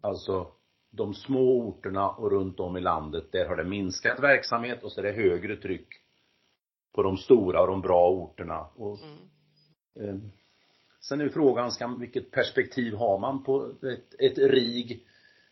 [0.00, 0.52] Alltså
[0.90, 5.00] de små orterna och runt om i landet, där har det minskat verksamhet och så
[5.00, 5.88] är det högre tryck
[6.94, 8.60] på de stora och de bra orterna.
[8.60, 8.98] Och,
[9.96, 10.08] mm.
[10.08, 10.30] eh,
[11.00, 15.06] sen är frågan, ska, vilket perspektiv har man på ett, ett RIG?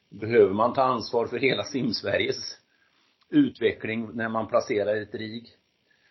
[0.09, 2.59] Behöver man ta ansvar för hela simsveriges
[3.31, 5.49] utveckling när man placerar ett RIG?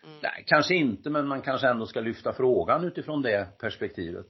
[0.04, 0.16] Mm.
[0.22, 4.26] Nej, kanske inte, men man kanske ändå ska lyfta frågan utifrån det perspektivet.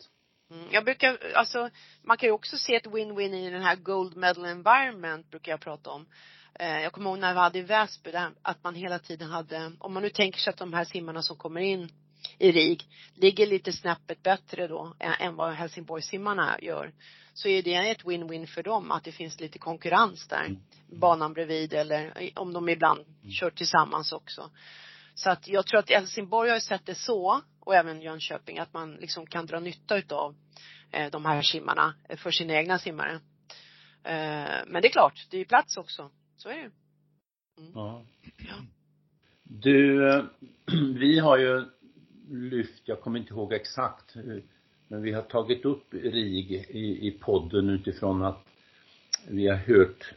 [0.51, 0.67] Mm.
[0.71, 1.71] Jag brukar, alltså,
[2.03, 5.61] man kan ju också se ett win-win i den här gold medal environment, brukar jag
[5.61, 6.07] prata om.
[6.55, 9.73] Eh, jag kommer ihåg när vi hade i Väsby, där, att man hela tiden hade,
[9.79, 11.89] om man nu tänker sig att de här simmarna som kommer in
[12.39, 16.93] i RIG ligger lite snäppet bättre då än vad Helsingborgssimmarna gör.
[17.35, 20.45] Så är det ett win-win för dem att det finns lite konkurrens där.
[20.45, 20.61] Mm.
[21.01, 23.31] Banan bredvid eller om de ibland mm.
[23.31, 24.51] kör tillsammans också.
[25.15, 28.95] Så att jag tror att Helsingborg har sett det så och även Jönköping att man
[28.95, 30.35] liksom kan dra nytta utav
[30.91, 33.13] eh, de här simmarna för sina egna simmare.
[34.05, 36.11] Eh, men det är klart, det är ju plats också.
[36.37, 36.71] Så är det
[37.59, 37.73] mm.
[37.75, 38.05] Ja.
[38.39, 38.55] ja.
[39.43, 40.25] Du, eh,
[40.99, 41.65] vi har ju
[42.31, 44.15] lyft, jag kommer inte ihåg exakt,
[44.89, 48.45] men vi har tagit upp RIG i, i podden utifrån att
[49.29, 50.15] vi har hört,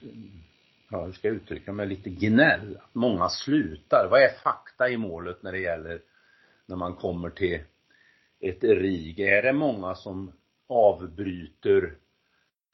[0.90, 2.78] ja hur ska jag uttrycka mig, lite gnäll.
[2.94, 4.08] Många slutar.
[4.12, 6.02] Vad är fakta i målet när det gäller
[6.68, 7.60] när man kommer till
[8.40, 9.20] ett RIG?
[9.20, 10.32] Är det många som
[10.70, 11.98] avbryter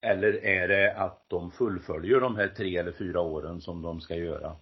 [0.01, 4.15] eller är det att de fullföljer de här tre eller fyra åren som de ska
[4.15, 4.55] göra?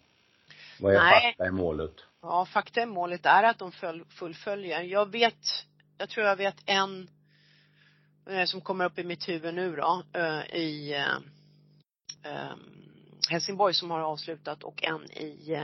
[0.80, 1.22] Vad är Nej.
[1.22, 1.94] fakta i målet?
[2.22, 3.72] Ja, fakta i målet är att de
[4.10, 4.82] fullföljer.
[4.82, 5.66] Jag vet,
[5.98, 7.10] jag tror jag vet en
[8.30, 10.94] eh, som kommer upp i mitt huvud nu då, eh, i
[12.24, 12.54] eh,
[13.30, 15.60] Helsingborg som har avslutat och en i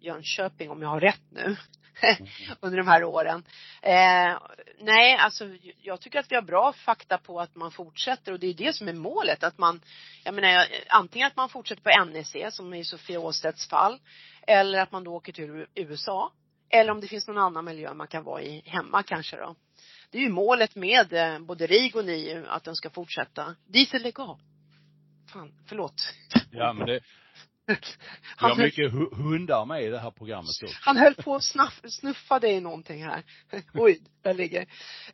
[0.00, 1.56] Jönköping om jag har rätt nu.
[2.60, 3.44] under de här åren.
[3.82, 4.38] Eh,
[4.80, 5.48] nej, alltså
[5.82, 8.72] jag tycker att vi har bra fakta på att man fortsätter och det är det
[8.72, 9.44] som är målet.
[9.44, 9.80] Att man,
[10.24, 14.00] jag menar antingen att man fortsätter på NEC som i Sofia Åstedts fall
[14.46, 16.32] eller att man då åker till USA
[16.68, 19.56] eller om det finns någon annan miljö man kan vara i hemma kanske då.
[20.10, 23.54] det är ju målet med eh, både RIG och NIU att den ska fortsätta.
[23.66, 24.40] Diesel lägg av.
[25.32, 26.14] Fan, förlåt.
[26.50, 27.00] Ja men det,
[27.66, 27.74] vi
[28.36, 30.76] har mycket hu- hundar med i det här programmet också.
[30.80, 33.22] han höll på att snaff, snuffa dig i någonting här.
[33.74, 34.60] Oj, där ligger.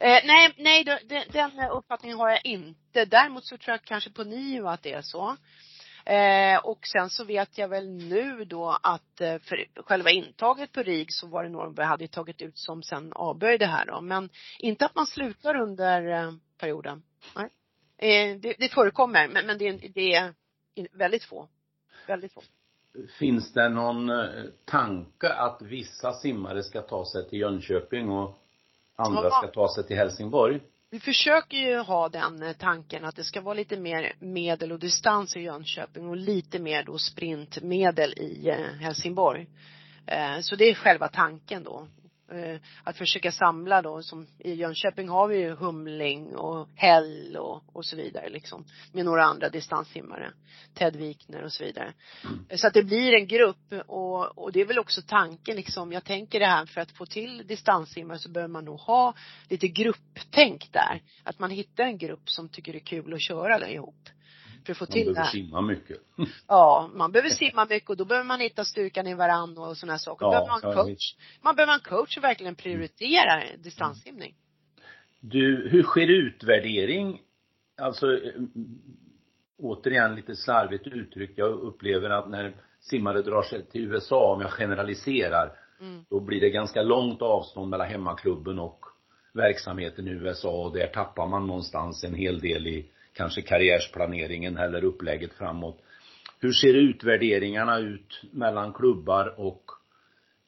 [0.00, 0.84] Eh, nej, nej,
[1.32, 3.04] den uppfattningen har jag inte.
[3.04, 5.36] Däremot så tror jag kanske på NIO att det är så.
[6.04, 10.82] Eh, och sen så vet jag väl nu då att eh, för själva intaget på
[10.82, 14.00] RIG så var det vi hade tagit ut som sen avböjde här då.
[14.00, 17.02] Men inte att man slutar under eh, perioden.
[17.36, 17.48] Nej.
[17.98, 20.34] Eh, det, det förekommer, men, men det, det är
[20.92, 21.48] väldigt få.
[22.10, 22.42] Väldigt få.
[23.18, 24.26] Finns det någon eh,
[24.64, 28.38] tanke att vissa simmare ska ta sig till Jönköping och
[28.96, 29.30] andra Ja.
[29.30, 30.60] ska ta sig till Helsingborg?
[30.90, 34.78] Vi försöker ju ha den eh, tanken att det ska vara lite mer medel och
[34.78, 39.46] distans i Jönköping och lite mer då sprintmedel i eh, Helsingborg.
[40.42, 41.88] Så det är själva tanken då.
[42.30, 47.62] Eh, Att försöka samla då, som i Jönköping har vi ju Humling och Häll och,
[47.72, 48.64] och så vidare liksom.
[48.92, 50.32] Med några andra distanssimmare.
[50.74, 51.92] Ted Wikner och så vidare.
[52.54, 55.92] Så att det blir en grupp och, och det är väl också tanken liksom.
[55.92, 59.14] Jag tänker det här för att få till distanssimmare så behöver man nog ha
[59.48, 61.02] lite grupptänk där.
[61.24, 64.08] Att man hittar en grupp som tycker det är kul att köra där ihop.
[64.64, 65.32] För att få Man till det behöver här.
[65.32, 65.98] simma mycket.
[66.48, 69.98] Ja, man behöver simma mycket och då behöver man hitta styrkan i varann och sådana
[69.98, 70.26] saker.
[70.26, 71.14] Ja, behöver man en coach.
[71.42, 74.34] Man behöver en coach som verkligen prioriterar distanssimning.
[75.20, 77.20] Du, hur sker utvärdering?
[77.80, 78.32] Alltså, eh,
[79.58, 81.38] återigen lite slarvigt uttryckt.
[81.38, 86.04] Jag upplever att när simmare drar sig till USA, om jag generaliserar, Mm.
[86.10, 88.84] då blir det ganska långt avstånd mellan hemmaklubben och
[89.32, 94.84] verksamheten i USA och där tappar man någonstans en hel del i kanske karriärsplaneringen eller
[94.84, 95.78] upplägget framåt.
[96.38, 99.64] Hur ser utvärderingarna ut mellan klubbar och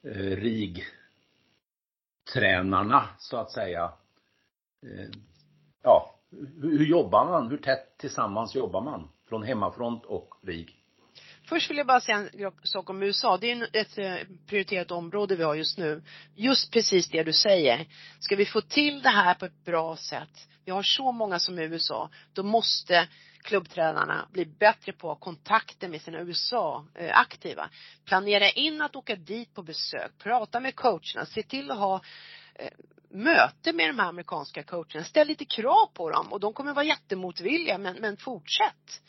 [0.07, 3.93] eh, RIG-tränarna så att säga?
[4.83, 5.09] Eh,
[5.83, 7.51] ja, hur, hur jobbar man?
[7.51, 9.09] Hur tätt tillsammans jobbar man?
[9.29, 10.79] Från hemmafront och RIG?
[11.49, 13.37] Först vill jag bara säga en sak om USA.
[13.37, 16.03] Det är ett eh, prioriterat område vi har just nu.
[16.35, 17.87] Just precis det du säger.
[18.21, 21.59] Ska vi få till det här på ett bra sätt, vi har så många som
[21.59, 23.09] i USA, då måste
[23.43, 27.71] klubbtränarna bli bättre på att ha kontakter med sina USA-aktiva.
[28.05, 32.01] Planera in att åka dit på besök, prata med coacherna, se till att ha
[32.55, 32.71] eh,
[33.11, 35.05] möte med de här amerikanska coacherna.
[35.05, 39.03] Ställ lite krav på dem och de kommer vara jättemotvilliga men, men fortsätt.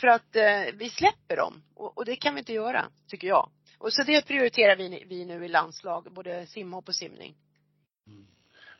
[0.00, 3.50] För att eh, vi släpper dem och, och det kan vi inte göra, tycker jag.
[3.78, 7.34] Och så det prioriterar vi, vi nu i landslag, både simhopp och simning.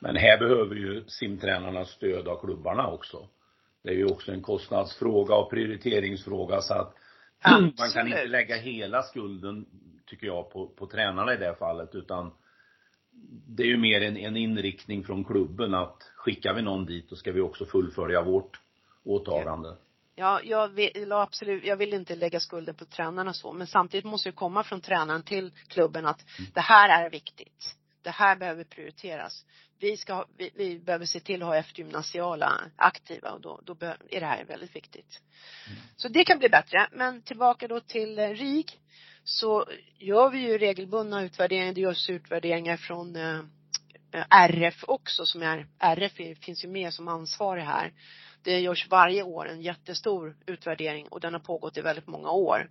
[0.04, 3.28] Men här behöver ju simtränarna stöd av klubbarna också.
[3.82, 6.94] Det är ju också en kostnadsfråga och prioriteringsfråga så att
[7.44, 8.06] man kan Absolut.
[8.06, 9.66] inte lägga hela skulden,
[10.06, 12.32] tycker jag, på, på tränarna i det fallet utan
[13.48, 17.16] det är ju mer en, en inriktning från klubben att skickar vi någon dit då
[17.16, 18.60] ska vi också fullfölja vårt
[19.04, 19.76] åtagande.
[20.14, 24.28] Ja, jag vill absolut, jag vill inte lägga skulden på tränarna så, men samtidigt måste
[24.28, 26.20] det komma från tränaren till klubben att
[26.54, 27.76] det här är viktigt.
[28.02, 29.44] Det här behöver prioriteras.
[29.84, 33.76] Vi ska, vi, vi behöver se till att ha eftergymnasiala aktiva och då, då
[34.10, 35.20] är det här väldigt viktigt.
[35.96, 36.88] Så det kan bli bättre.
[36.92, 38.80] Men tillbaka då till eh, RIG
[39.24, 39.66] så
[39.98, 41.72] gör vi ju regelbundna utvärderingar.
[41.72, 43.38] Det görs utvärderingar från eh,
[44.12, 46.12] eh, RF också som är, RF
[46.44, 47.92] finns ju med som ansvarig här.
[48.42, 52.70] Det görs varje år en jättestor utvärdering och den har pågått i väldigt många år.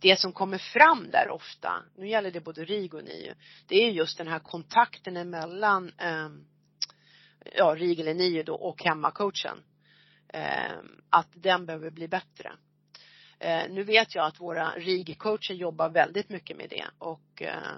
[0.00, 3.34] Det som kommer fram där ofta, nu gäller det både RIG och NIU,
[3.66, 6.28] det är just den här kontakten emellan eh,
[7.56, 9.62] ja, RIG eller NIU då och hemmacoachen.
[10.28, 10.78] Eh,
[11.10, 12.52] att den behöver bli bättre.
[13.38, 17.76] Eh, nu vet jag att våra RIG-coacher jobbar väldigt mycket med det och eh,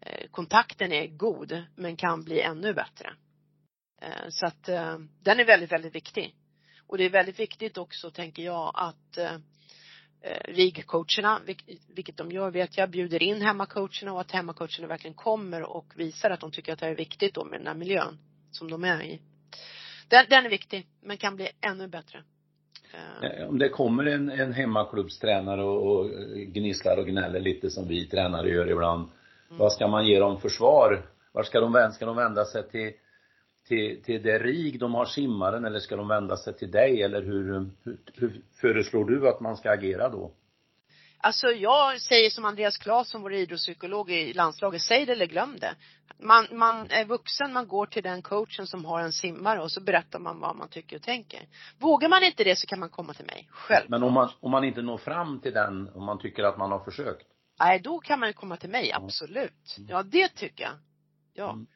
[0.00, 3.12] eh, kontakten är god men kan bli ännu bättre.
[4.02, 6.34] Eh, så att eh, den är väldigt, väldigt viktig.
[6.86, 9.38] Och det är väldigt viktigt också, tänker jag, att eh,
[10.48, 15.62] RIG-coacherna, vilk- vilket de gör vet jag, bjuder in hemmacoacherna och att hemmacoacherna verkligen kommer
[15.62, 18.18] och visar att de tycker att det är viktigt då med den här miljön
[18.50, 19.20] som de är i.
[20.08, 22.18] Den, den är viktig, men kan bli ännu bättre.
[23.22, 27.88] Eh, Eh, Om det kommer en, en hemmaklubbstränare och, och gnisslar och gnäller lite som
[27.88, 29.08] vi tränare gör ibland.
[29.48, 31.06] Vad ska man ge dem för svar?
[31.32, 32.92] Var ska de vända, ska de vända sig till,
[33.66, 37.22] till, till det RIG de har simmaren eller ska de vända sig till dig eller
[37.22, 40.32] hur, hur, hur föreslår du att man ska agera då?
[41.18, 45.74] Alltså jag säger som Andreas Claesson, vår idrottspsykolog i landslaget, säg det eller glöm det.
[46.18, 49.80] Man, man är vuxen, man går till den coachen som har en simmare och så
[49.80, 51.40] berättar man vad man tycker och tänker.
[51.78, 53.86] Vågar man inte det så kan man komma till mig, själv.
[53.88, 56.70] Men om man, om man inte når fram till den, om man tycker att man
[56.70, 57.26] har försökt.
[57.60, 59.76] Nej, då kan man ju komma till mig, absolut.
[59.88, 60.74] Ja, det tycker jag.
[61.34, 61.52] Ja.
[61.52, 61.66] Mm.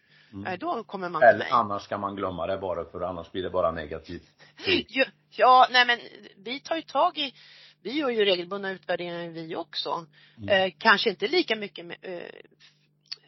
[0.46, 1.48] Eh, Då kommer man till Eller mig.
[1.50, 4.28] annars ska man glömma det bara för annars blir det bara negativt.
[4.88, 5.98] Ja, ja, nej men
[6.36, 7.34] vi tar ju tag i,
[7.82, 10.06] vi gör ju regelbundna utvärderingar vi också.
[10.38, 10.48] Mm.
[10.48, 12.12] Eh, kanske inte lika mycket med, eh,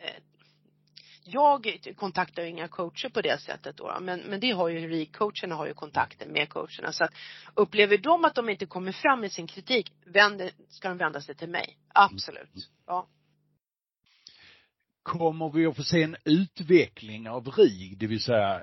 [0.01, 0.23] eh,
[1.25, 5.55] jag kontaktar ju inga coacher på det sättet då, men, men det har ju RIG-coacherna
[5.55, 6.93] har ju kontakter med coacherna.
[6.93, 7.15] Så att
[7.55, 11.35] upplever de att de inte kommer fram med sin kritik, vänder, ska de vända sig
[11.35, 11.77] till mig.
[11.95, 12.71] Absolut.
[12.87, 13.07] Ja.
[15.03, 18.61] Kommer vi att få se en utveckling av RIG, det vill säga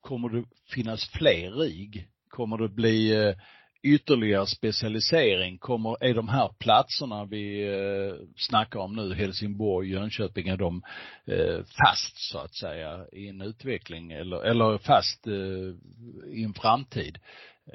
[0.00, 2.08] kommer det finnas fler RIG?
[2.28, 3.34] Kommer det bli eh,
[3.82, 5.58] ytterligare specialisering?
[5.58, 10.82] Kommer, är de här platserna vi eh, snackar om nu, Helsingborg, Jönköping, är de
[11.26, 17.18] eh, fast så att säga i en utveckling eller, eller fast eh, i en framtid?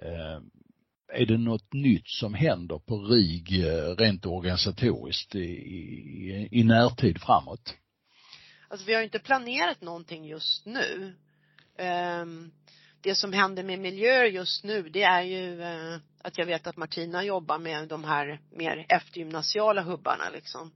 [0.02, 0.42] Eh,
[1.14, 7.22] är det något nytt som händer på RIG eh, rent organisatoriskt i, i, i närtid
[7.22, 7.76] framåt?
[8.70, 11.16] Alltså vi har ju inte planerat någonting just nu.
[11.78, 12.52] Ehm,
[13.02, 16.78] det som händer med miljöer just nu det är ju eh, att jag vet att
[16.78, 20.72] Martina jobbar med de här mer eftergymnasiala hubbarna liksom.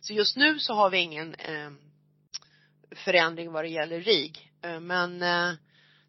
[0.00, 1.78] Så just nu så har vi ingen ehm,
[2.90, 4.52] förändring vad det gäller RIG.
[4.62, 5.52] Eh, men eh,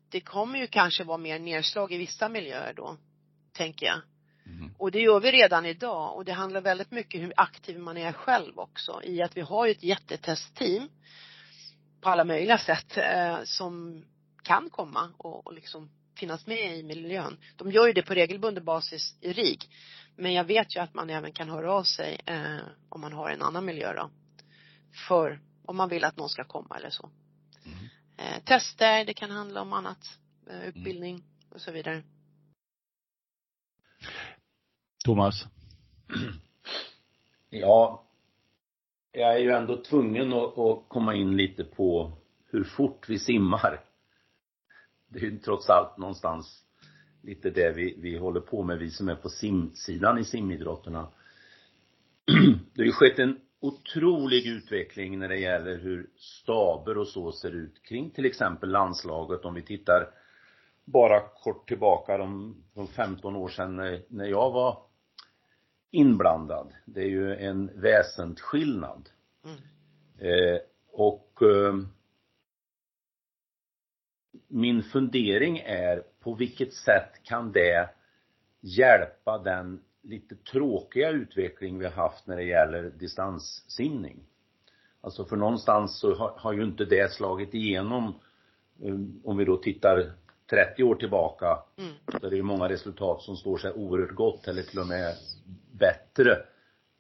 [0.09, 2.97] det kommer ju kanske vara mer nedslag i vissa miljöer då,
[3.53, 4.01] tänker jag.
[4.45, 4.71] Mm.
[4.77, 8.11] Och det gör vi redan idag och det handlar väldigt mycket hur aktiv man är
[8.11, 10.89] själv också i att vi har ju ett jättetestteam
[12.01, 14.03] på alla möjliga sätt eh, som
[14.43, 17.37] kan komma och, och liksom finnas med i miljön.
[17.55, 19.69] De gör ju det på regelbunden basis i RIG.
[20.15, 22.57] Men jag vet ju att man även kan höra av sig eh,
[22.89, 24.09] om man har en annan miljö då.
[25.07, 27.09] För om man vill att någon ska komma eller så.
[27.65, 27.77] Mm.
[28.17, 30.19] Eh, tester, det kan handla om annat.
[30.49, 32.03] Eh, utbildning och så vidare.
[35.05, 35.45] Thomas?
[37.49, 38.03] Ja,
[39.11, 42.11] jag är ju ändå tvungen att, att komma in lite på
[42.51, 43.83] hur fort vi simmar.
[45.07, 46.65] Det är ju trots allt någonstans
[47.21, 51.07] lite det vi, vi håller på med, vi som är på simsidan i simidrotterna.
[52.73, 57.51] Det har ju skett en otrolig utveckling när det gäller hur staber och så ser
[57.51, 60.09] ut kring till exempel landslaget om vi tittar
[60.85, 64.90] bara kort tillbaka de, de 15 år sedan när, när jag var
[65.91, 66.73] inblandad.
[66.85, 69.09] Det är ju en väsensskillnad.
[69.45, 69.57] Mm.
[70.17, 70.59] Eh,
[70.91, 71.75] och eh,
[74.47, 77.89] min fundering är på vilket sätt kan det
[78.61, 84.23] hjälpa den lite tråkiga utveckling vi har haft när det gäller distanssimning.
[85.01, 88.19] Alltså för någonstans så har, har ju inte det slagit igenom
[88.83, 90.13] eh, om vi då tittar
[90.49, 91.93] 30 år tillbaka Mm.
[92.21, 95.15] så det är ju många resultat som står sig oerhört gott eller till och med
[95.81, 96.45] bättre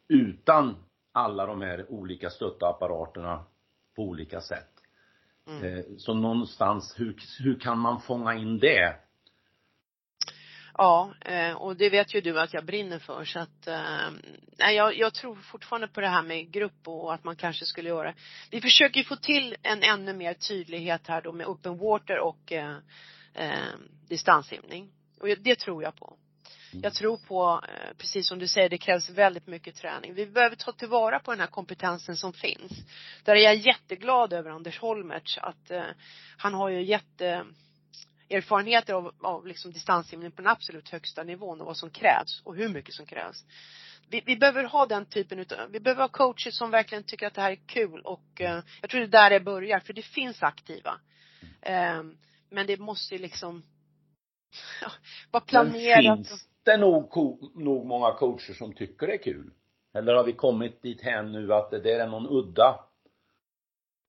[0.07, 0.75] utan
[1.11, 3.43] alla de här olika stöttapparaterna
[3.95, 4.69] på olika sätt.
[5.47, 5.63] Mm.
[5.63, 8.95] Eh, Så någonstans, hur, hur kan man fånga in det?
[10.77, 14.11] Ja, eh, och det vet ju du att jag brinner för så att, eh,
[14.57, 17.89] nej jag, jag tror fortfarande på det här med grupp och att man kanske skulle
[17.89, 18.13] göra,
[18.51, 22.51] vi försöker ju få till en ännu mer tydlighet här då med open water och
[22.51, 22.75] eh,
[24.07, 24.91] distanssimning.
[25.19, 26.17] Och det tror jag på.
[26.73, 30.13] Jag tror på, eh, precis som du säger, det krävs väldigt mycket träning.
[30.13, 32.71] Vi behöver ta tillvara på den här kompetensen som finns.
[33.23, 35.83] Där är jag jätteglad över Anders Holmertz att eh,
[36.37, 37.45] han har ju jätte
[38.29, 42.55] erfarenheter av, av liksom distanssimning på den absolut högsta nivån och vad som krävs och
[42.55, 43.45] hur mycket som krävs.
[44.09, 47.33] Vi, vi behöver ha den typen utav, vi behöver ha coacher som verkligen tycker att
[47.33, 50.01] det här är kul och eh, jag tror det är där det börjar för det
[50.01, 50.99] finns aktiva.
[51.61, 52.03] Eh,
[52.49, 53.63] men det måste ju liksom
[54.81, 54.91] ja,
[55.31, 56.27] vara planerat.
[56.27, 57.15] finns det nog,
[57.55, 59.51] nog många coacher som tycker det är kul?
[59.93, 62.79] Eller har vi kommit dit hän nu att det där är någon udda,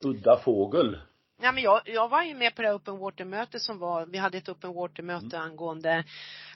[0.05, 0.99] udda fågel?
[1.43, 4.19] Ja, men jag, jag var ju med på det här open water-mötet som var, vi
[4.19, 5.51] hade ett open water-möte Mm.
[5.51, 6.05] angående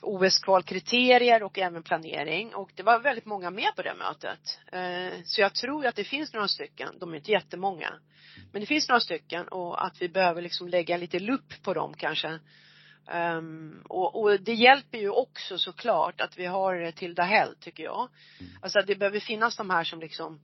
[0.01, 4.59] OS-kvalkriterier och även planering och det var väldigt många med på det mötet.
[4.71, 7.93] Eh, så jag tror att det finns några stycken, de är inte jättemånga,
[8.51, 11.93] men det finns några stycken och att vi behöver liksom lägga lite lupp på dem
[11.97, 12.39] kanske.
[13.13, 18.09] Um, och, och det hjälper ju också såklart att vi har Tilda Hell tycker jag.
[18.39, 18.51] Mm.
[18.61, 20.39] Alltså det behöver finnas de här som liksom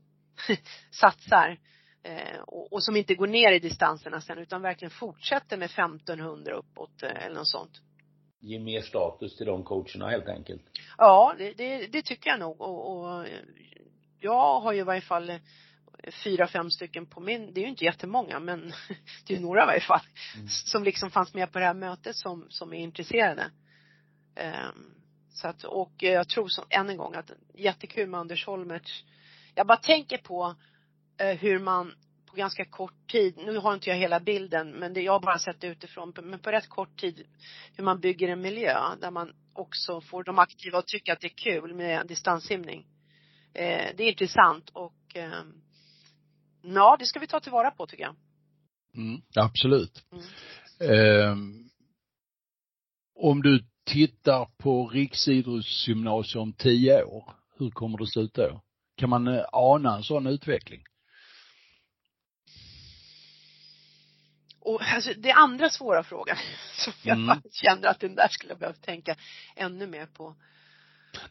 [0.92, 1.60] satsar
[2.04, 6.54] eh, och, och som inte går ner i distanserna sen utan verkligen fortsätter med 1500
[6.54, 7.82] uppåt eh, eller något sånt.
[8.40, 10.62] Ge mer status till de coacherna helt enkelt.
[10.98, 13.40] Ja, det, det, det tycker jag nog och, och eh,
[14.20, 15.32] jag har ju i varje fall
[16.12, 18.60] fyra, fem stycken på min, det är ju inte jättemånga men
[19.28, 20.02] det är ju några i varje fall,
[20.36, 20.48] Mm.
[20.48, 23.52] som liksom fanns med på det här mötet som, som är intresserade.
[24.36, 24.94] Ehm,
[25.30, 29.04] så att, och jag tror som, än en gång att jättekul med Anders Holmertz.
[29.56, 30.56] Jag bara tänker på
[31.18, 31.94] eh, hur man
[32.26, 35.40] på ganska kort tid, nu har inte jag hela bilden, men det, jag har bara
[35.40, 37.28] sett det utifrån, men på rätt kort tid
[37.76, 41.28] hur man bygger en miljö där man också får de aktiva att tycka att det
[41.28, 42.86] är kul med distanssimning.
[43.54, 45.44] Eh, det är intressant och eh,
[46.64, 48.16] ja, det ska vi ta tillvara på tycker jag.
[48.96, 50.04] Mm, absolut.
[50.12, 50.24] Mm.
[50.92, 51.38] Eh,
[53.16, 58.62] om du tittar på riksidrottsgymnasium om tio år, hur kommer det se ut då?
[58.98, 60.84] Kan man eh, ana en sån utveckling?
[64.60, 66.38] Och alltså, det andra svåra frågan
[66.78, 67.42] som jag Mm.
[67.52, 69.16] känner att den där skulle jag behöva tänka
[69.56, 70.36] ännu mer på.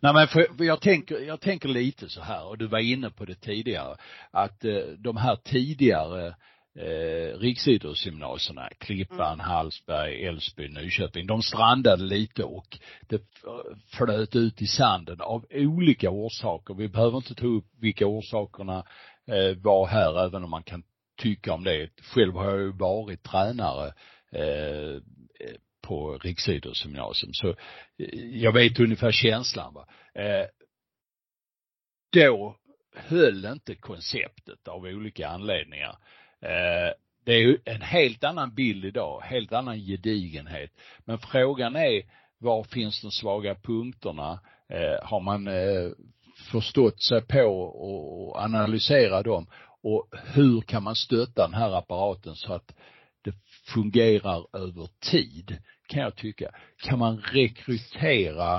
[0.00, 3.10] Nej men för, för jag tänker, jag tänker lite så här och du var inne
[3.10, 3.96] på det tidigare
[4.30, 6.34] att eh, de här tidigare
[6.78, 12.78] eh, riksidrottsgymnasierna, Klippan, Hallsberg, Älvsbyn, Nyköping, de strandade lite och
[13.08, 13.22] det
[13.86, 16.74] flöt ut i sanden av olika orsaker.
[16.74, 18.84] Vi behöver inte ta upp vilka orsakerna
[19.26, 20.82] eh, var här, även om man kan
[21.16, 21.88] tycka om det.
[22.02, 23.92] Själv har jag ju varit tränare
[24.32, 24.94] eh,
[25.40, 27.56] eh, på riksidrottsgymnasium så eh,
[28.42, 29.86] jag vet ungefär känslan va.
[30.14, 30.46] Eh,
[32.12, 32.56] då
[32.94, 35.96] höll inte konceptet av olika anledningar.
[36.40, 36.92] Eh,
[37.24, 40.70] det är ju en helt annan bild idag, helt annan gedigenhet.
[41.04, 42.02] Men frågan är,
[42.38, 44.40] var finns de svaga punkterna?
[44.68, 45.90] Eh, har man eh,
[46.50, 49.46] förstått sig på och analysera dem?
[49.82, 52.74] Och hur kan man stötta den här apparaten så att
[53.66, 55.58] fungerar över tid,
[55.88, 56.50] kan jag tycka.
[56.82, 58.56] Kan man rekrytera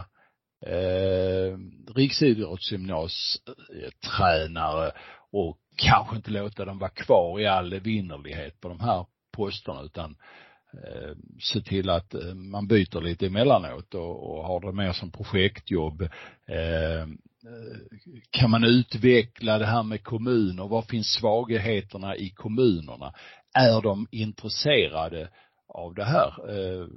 [0.66, 1.58] eh,
[1.96, 4.92] riksidrottsgymnasietränare
[5.32, 10.16] och kanske inte låta dem vara kvar i all evinnerlighet på de här posterna utan
[10.74, 15.12] eh, se till att eh, man byter lite emellanåt och, och har det mer som
[15.12, 16.02] projektjobb.
[16.48, 17.08] Eh,
[18.30, 20.68] kan man utveckla det här med kommuner?
[20.68, 23.14] Var finns svagheterna i kommunerna?
[23.54, 25.30] Är de intresserade
[25.68, 26.88] av det här eh,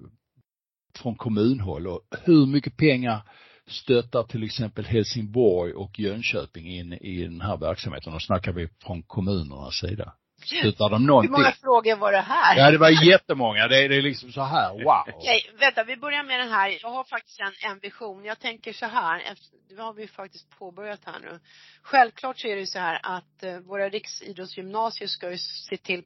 [0.99, 3.23] från kommunhåll och hur mycket pengar
[3.67, 8.13] stöttar till exempel Helsingborg och Jönköping in i den här verksamheten?
[8.13, 10.13] Då snackar vi från kommunernas sida.
[10.45, 11.33] Stöttar de Hur någonting?
[11.33, 12.57] många frågor var det här?
[12.57, 13.69] Ja, det var jättemånga.
[13.69, 15.15] Det är, det är liksom så här, wow.
[15.15, 16.79] Okej, vänta, vi börjar med den här.
[16.83, 18.25] Jag har faktiskt en, en vision.
[18.25, 19.23] Jag tänker så här,
[19.69, 21.41] det har vi faktiskt påbörjat här nu.
[21.83, 26.05] Självklart så är det så här att eh, våra riksidrottsgymnasier ska ju se till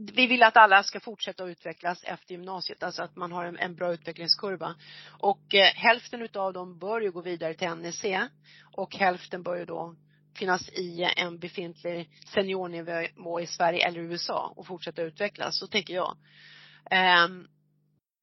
[0.00, 3.58] vi vill att alla ska fortsätta att utvecklas efter gymnasiet, alltså att man har en,
[3.58, 4.74] en bra utvecklingskurva.
[5.18, 8.04] Och eh, hälften utav dem bör ju gå vidare till NEC
[8.76, 9.96] och hälften bör ju då
[10.36, 15.58] finnas i en befintlig seniornivå i Sverige eller USA och fortsätta utvecklas.
[15.58, 16.16] Så tänker jag.
[16.90, 17.28] Eh,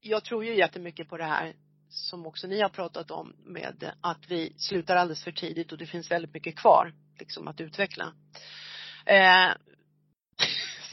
[0.01, 1.55] jag tror ju jättemycket på det här
[1.89, 5.85] som också ni har pratat om med att vi slutar alldeles för tidigt och det
[5.85, 8.13] finns väldigt mycket kvar liksom att utveckla.
[9.05, 9.51] Eh,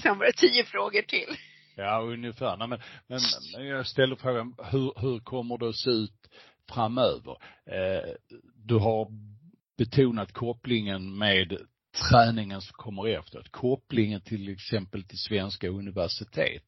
[0.05, 1.37] sen var det tio frågor till.
[1.77, 2.57] Ja, ungefär.
[2.57, 6.31] Nej, men, men, jag ställer frågan, hur, hur kommer det att se ut
[6.69, 7.37] framöver?
[7.67, 8.11] Eh,
[8.57, 9.09] du har
[9.79, 11.59] betonat kopplingen med
[12.11, 13.49] träningen som kommer efteråt.
[13.49, 16.65] Kopplingen till exempel till svenska universitet.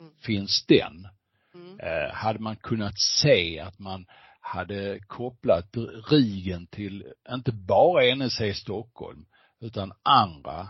[0.00, 0.12] Mm.
[0.22, 1.08] Finns den?
[1.54, 1.80] Mm.
[1.80, 4.06] Eh, hade man kunnat se att man
[4.40, 5.76] hade kopplat
[6.10, 9.24] RIGen till, inte bara NEC Stockholm,
[9.60, 10.68] utan andra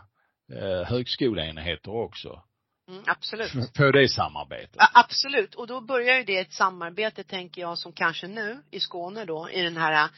[0.53, 2.42] eh, högskoleenheter också.
[2.88, 3.74] Mm, absolut.
[3.74, 4.76] På det samarbetet.
[4.78, 5.55] Ja, absolut.
[5.55, 9.50] Och då börjar ju det ett samarbete, tänker jag, som kanske nu i Skåne då,
[9.50, 10.09] i den här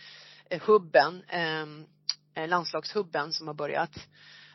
[0.50, 1.86] eh, hubben, ehm,
[2.34, 4.08] eh, landslagshubben som har börjat.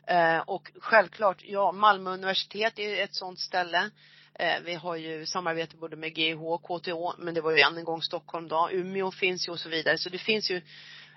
[0.07, 3.89] Eh, och självklart, ja, Malmö universitet är ett sådant ställe.
[4.34, 7.84] Eh, vi har ju samarbete både med GH KTH, men det var ju än en
[7.84, 8.69] gång Stockholm då.
[8.71, 9.97] Umeå finns ju och så vidare.
[9.97, 10.57] Så det finns ju,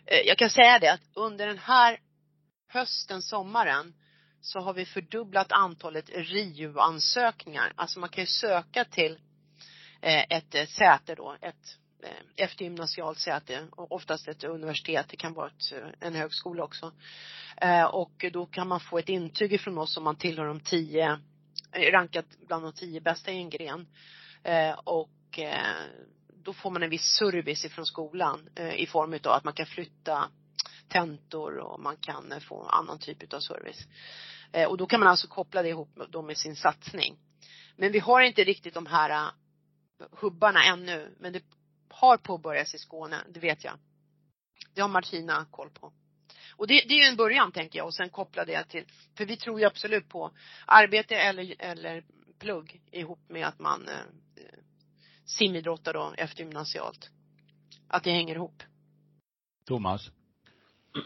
[0.06, 1.98] eh, jag kan säga det att under den här
[2.68, 3.94] hösten, sommaren,
[4.42, 7.72] så har vi fördubblat antalet RIU-ansökningar.
[7.76, 9.18] Alltså man kan ju söka till
[10.00, 15.46] eh, ett eh, säte då, ett eh, eftergymnasialt säte oftast ett universitet, det kan vara
[15.46, 16.92] ett, en högskola också.
[17.92, 21.18] Och då kan man få ett intyg ifrån oss om man tillhör de tio,
[21.92, 23.86] rankat bland de tio bästa i en gren.
[24.84, 25.40] Och
[26.42, 30.30] då får man en viss service ifrån skolan i form utav att man kan flytta
[30.88, 33.86] tentor och man kan få annan typ av service.
[34.52, 37.18] Eh, och då kan man alltså koppla det ihop med, då med sin satsning.
[37.76, 39.32] Men vi har inte riktigt de här eh,
[40.10, 41.42] hubbarna ännu, men det
[41.88, 43.78] har påbörjats i Skåne, det vet jag.
[44.74, 45.92] Det har Martina koll på.
[46.56, 48.84] Och det, det är ju en början tänker jag och sen koppla det till,
[49.16, 50.30] för vi tror ju absolut på
[50.66, 52.04] arbete eller, eller
[52.38, 54.44] plugg ihop med att man eh,
[55.24, 57.10] simidrottar då eftergymnasialt.
[57.88, 58.62] Att det hänger ihop.
[59.66, 60.10] Thomas?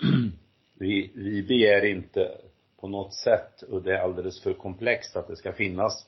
[0.78, 2.40] Vi, vi begär inte
[2.80, 6.06] på något sätt och det är alldeles för komplext att det ska finnas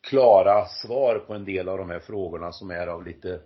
[0.00, 3.40] klara svar på en del av de här frågorna som är av lite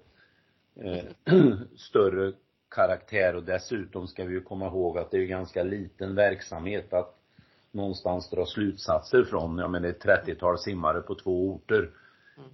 [0.74, 1.34] eh,
[1.76, 2.32] större
[2.70, 6.92] karaktär och dessutom ska vi ju komma ihåg att det är ju ganska liten verksamhet
[6.92, 7.16] att
[7.70, 9.58] någonstans dra slutsatser från.
[9.58, 11.90] Jag menar ett 30-tal simmare på två orter.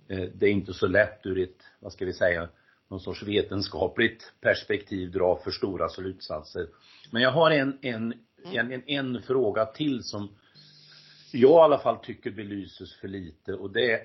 [0.09, 2.49] Eh, det är inte så lätt ur ett, vad ska vi säga,
[2.89, 6.69] någon sorts vetenskapligt perspektiv dra för stora slutsatser.
[7.11, 8.15] Men jag har en, en,
[8.53, 10.29] en, en, en fråga till som
[11.33, 14.01] jag i alla fall tycker belyses för lite och det är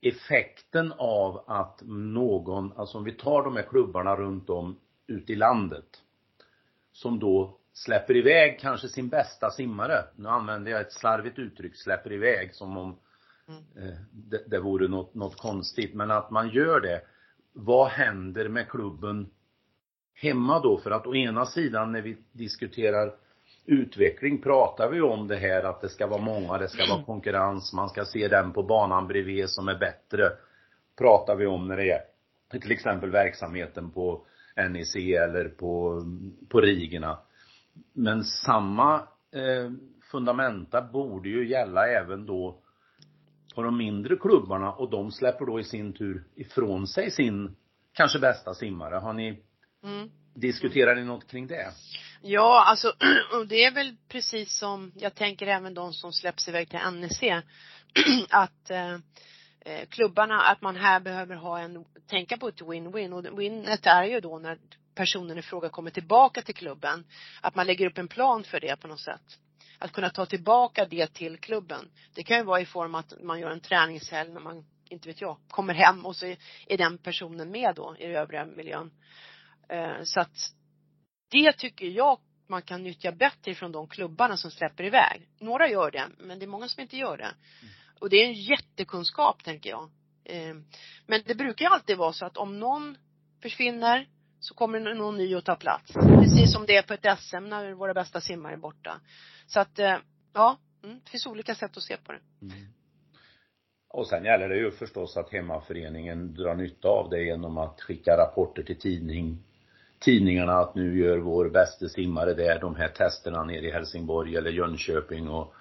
[0.00, 5.36] effekten av att någon, alltså om vi tar de här klubbarna runt om ute i
[5.36, 6.02] landet
[6.92, 10.04] som då släpper iväg kanske sin bästa simmare.
[10.16, 12.98] Nu använder jag ett slarvigt uttryck, släpper iväg som om
[13.76, 15.94] eh, det, det vore något, något konstigt.
[15.94, 17.02] Men att man gör det.
[17.52, 19.30] Vad händer med klubben
[20.14, 20.78] hemma då?
[20.78, 23.14] För att å ena sidan när vi diskuterar
[23.66, 27.72] utveckling pratar vi om det här att det ska vara många, det ska vara konkurrens,
[27.72, 30.32] man ska se den på banan bredvid som är bättre.
[30.98, 32.00] Pratar vi om när det är
[32.60, 36.02] till exempel verksamheten på NEC eller på,
[36.48, 37.18] på rigorna.
[37.92, 38.94] Men samma
[39.32, 39.70] eh,
[40.10, 42.58] fundamenta borde ju gälla även då
[43.54, 47.56] på de mindre klubbarna och de släpper då i sin tur ifrån sig sin
[47.92, 48.94] kanske bästa simmare.
[48.94, 49.42] Har ni,
[49.84, 50.10] Mm.
[50.34, 51.66] diskuterar ni något kring det?
[52.24, 52.92] Ja, alltså,
[53.32, 57.20] och det är väl precis som, jag tänker även de som släpps iväg till NEC,
[58.30, 58.94] att eh,
[59.60, 64.04] eh, klubbarna, att man här behöver ha en, tänka på ett win-win och winnet är
[64.04, 64.58] ju då när
[64.94, 67.04] personen i fråga kommer tillbaka till klubben,
[67.40, 69.38] att man lägger upp en plan för det på något sätt.
[69.78, 71.90] Att kunna ta tillbaka det till klubben.
[72.14, 75.20] Det kan ju vara i form att man gör en träningshelg när man, inte vet
[75.20, 76.26] jag, kommer hem och så
[76.66, 78.90] är den personen med då i den övriga miljön.
[79.68, 80.52] Eh, Så att
[81.32, 85.28] det tycker jag man kan nyttja bättre från de klubbarna som släpper iväg.
[85.40, 87.34] Några gör det, men det är många som inte gör det.
[88.00, 89.90] Och det är en jättekunskap, tänker jag.
[90.24, 90.54] Eh,
[91.06, 92.96] Men det brukar ju alltid vara så att om någon
[93.42, 94.08] försvinner
[94.40, 95.92] så kommer någon ny att ta plats.
[95.92, 99.00] Precis som det är på ett SM när våra bästa simmare är borta.
[99.46, 99.96] Så att, eh,
[100.32, 102.20] ja, mm, det finns olika sätt att se på det.
[103.88, 108.16] Och sen gäller det ju förstås att hemmaföreningen drar nytta av det genom att skicka
[108.16, 109.38] rapporter till tidning,
[110.02, 114.50] tidningarna att nu gör vår bästa simmare där de här testerna nere i Helsingborg eller
[114.50, 115.54] Jönköping och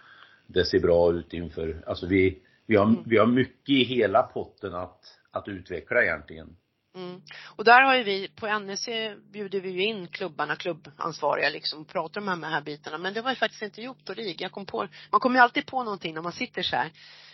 [0.47, 4.75] det ser bra ut inför, alltså vi, vi har, vi har mycket i hela potten
[4.75, 4.99] att,
[5.31, 6.55] att utveckla egentligen.
[6.95, 7.21] Mm.
[7.55, 8.89] Och där har ju vi, på NEC
[9.31, 12.97] bjuder vi ju in klubbarna, klubbansvariga liksom, och pratar om de här bitarna.
[12.97, 14.41] Men det var ju faktiskt inte gjort på RIG.
[14.41, 16.91] Jag kom på, man kommer ju alltid på någonting när man sitter så här.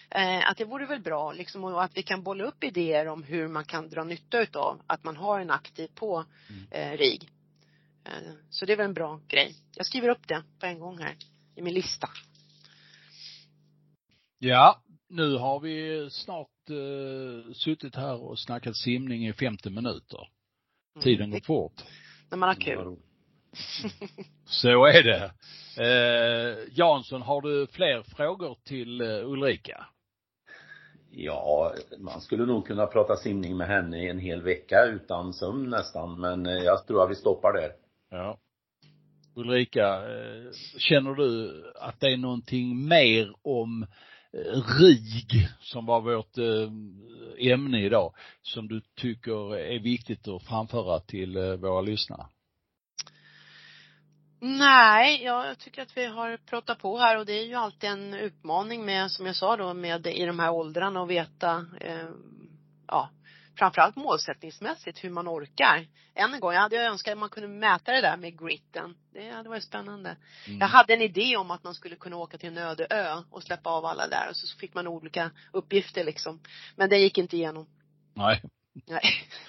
[0.09, 3.23] Eh, att det vore väl bra liksom och att vi kan bolla upp idéer om
[3.23, 6.25] hur man kan dra nytta utav att man har en aktiv på
[6.71, 7.29] eh, RIG.
[8.05, 9.55] Eh, så det är väl en bra grej.
[9.75, 11.15] Jag skriver upp det på en gång här
[11.55, 12.09] i min lista.
[14.39, 20.19] Ja, nu har vi snart eh, suttit här och snackat simning i 50 minuter.
[20.19, 21.03] Mm.
[21.03, 21.83] Tiden går fort.
[22.29, 22.97] När man har kul.
[24.45, 25.31] Så är det.
[25.77, 29.85] Eh, Jansson, har du fler frågor till eh, Ulrika?
[31.11, 35.69] Ja, man skulle nog kunna prata simning med henne i en hel vecka utan sömn
[35.69, 37.71] nästan, men eh, jag tror att vi stoppar där.
[38.09, 38.39] Ja.
[39.35, 43.83] Ulrika, eh, känner du att det är någonting mer om
[44.33, 46.37] eh, RIG, som var vårt
[47.39, 52.25] ämne idag, som du tycker är viktigt att framföra till våra lyssnare?
[54.39, 58.13] Nej, jag tycker att vi har pratat på här och det är ju alltid en
[58.13, 62.09] utmaning med, som jag sa då, med i de här åldrarna att veta, eh,
[62.87, 63.09] ja,
[63.57, 65.87] framförallt målsättningsmässigt hur man orkar.
[66.15, 68.95] Än en gång, jag hade önskat att man kunde mäta det där med gritten.
[69.13, 70.17] Det hade varit spännande.
[70.47, 70.59] Mm.
[70.59, 73.43] Jag hade en idé om att man skulle kunna åka till en öde ö och
[73.43, 76.39] släppa av alla där och så fick man olika uppgifter liksom.
[76.75, 77.67] Men det gick inte igenom.
[78.13, 78.41] Nej.
[78.87, 79.01] Nej.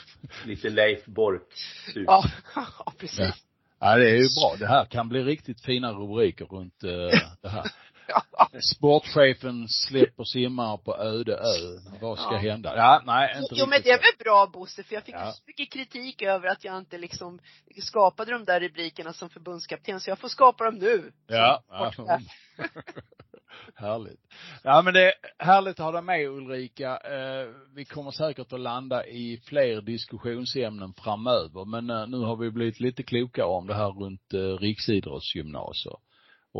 [0.44, 1.48] Lite Leif Bork.
[1.94, 2.24] Ja,
[2.54, 3.47] ja precis.
[3.80, 3.96] Ja.
[3.96, 4.56] Det är ju bra.
[4.58, 7.64] Det här kan bli riktigt fina rubriker runt eh, det här.
[8.74, 11.78] Sportchefen släpper simmare på öde ö.
[12.00, 12.38] Vad ska Ja.
[12.38, 12.76] hända?
[12.76, 15.32] Ja, nej, inte Jo men det är väl bra Bosse, för jag fick Ja.
[15.32, 17.38] så mycket kritik över att jag inte liksom
[17.82, 21.12] skapade de där rubrikerna som förbundskapten, så jag får skapa dem nu.
[21.26, 21.92] Ja, ja.
[23.74, 24.20] Härligt.
[24.62, 26.96] Ja men det är härligt att ha dig med Ulrika.
[26.96, 32.50] Eh, vi kommer säkert att landa i fler diskussionsämnen framöver men eh, nu har vi
[32.50, 35.96] blivit lite klokare om det här runt eh, riksidrottsgymnasier.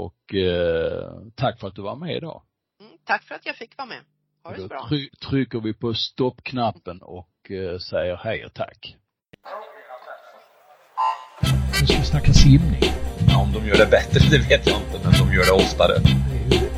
[0.05, 2.43] Och eh, tack för att du var med idag.
[2.81, 3.99] Mm, tack för att jag fick vara med.
[4.45, 4.87] Ha det så bra.
[4.91, 8.97] try- trycker vi på stoppknappen och eh, säger hej och tack.
[11.81, 12.83] Nu ska vi snacka simning.
[13.29, 15.95] Ja, om de gör det bättre, det vet jag inte, men de gör det oftare.
[15.99, 16.69] Det är ju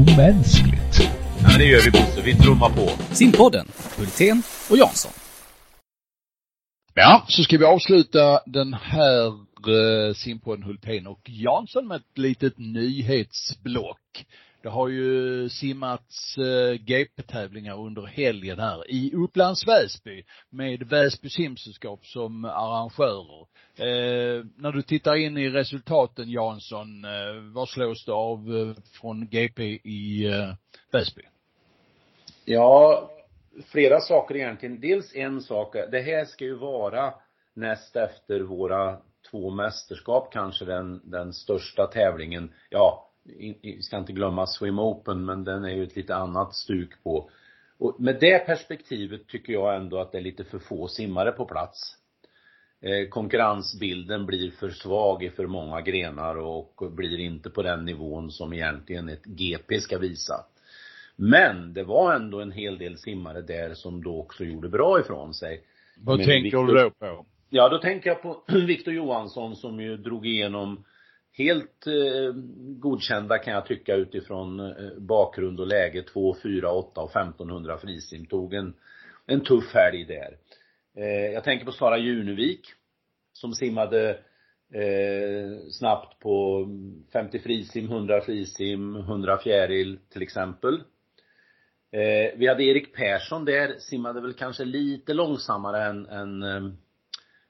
[0.00, 0.94] omänskligt.
[1.42, 3.14] Ja, men det gör vi Bosse, vi trummar på.
[3.14, 3.66] Simpodden,
[3.98, 5.12] Hultén och Jansson.
[6.94, 9.32] Ja, så ska vi avsluta den här
[9.68, 14.26] Eh, Simpon, simpodden Hultén och Jansson med ett litet nyhetsblock.
[14.62, 22.06] Det har ju simmats eh, GP-tävlingar under helgen här i Upplands Väsby med Väsby simsällskap
[22.06, 23.46] som arrangörer.
[23.76, 29.28] Eh, när du tittar in i resultaten Jansson, eh, vad slås det av eh, från
[29.28, 30.54] GP i eh,
[30.92, 31.22] Väsby?
[32.44, 33.10] Ja,
[33.72, 34.80] flera saker egentligen.
[34.80, 37.14] Dels en sak, det här ska ju vara
[37.54, 38.98] näst efter våra
[39.32, 42.52] två mästerskap kanske den, den största tävlingen.
[42.70, 43.08] Ja,
[43.62, 47.30] vi ska inte glömma Swim Open, men den är ju ett lite annat stuk på.
[47.78, 51.44] Och med det perspektivet tycker jag ändå att det är lite för få simmare på
[51.44, 51.96] plats.
[52.80, 58.30] Eh, konkurrensbilden blir för svag i för många grenar och blir inte på den nivån
[58.30, 60.34] som egentligen ett GP ska visa.
[61.16, 65.34] Men det var ändå en hel del simmare där som då också gjorde bra ifrån
[65.34, 65.64] sig.
[65.96, 67.26] Vad Men tänker Victor- du då på?
[67.54, 70.84] Ja, då tänker jag på Viktor Johansson som ju drog igenom
[71.32, 77.10] helt eh, godkända kan jag tycka utifrån eh, bakgrund och läge 2, 4, 8 och
[77.10, 78.26] 1500 frisim.
[78.26, 78.74] Tog en,
[79.26, 80.36] en tuff helg där.
[80.96, 82.66] Eh, jag tänker på Sara Junevik
[83.32, 84.10] som simmade
[84.74, 86.66] eh, snabbt på
[87.12, 90.74] 50 frisim, 100 frisim, 100 fjäril till exempel.
[91.90, 96.72] Eh, vi hade Erik Persson där, simmade väl kanske lite långsammare än, än eh,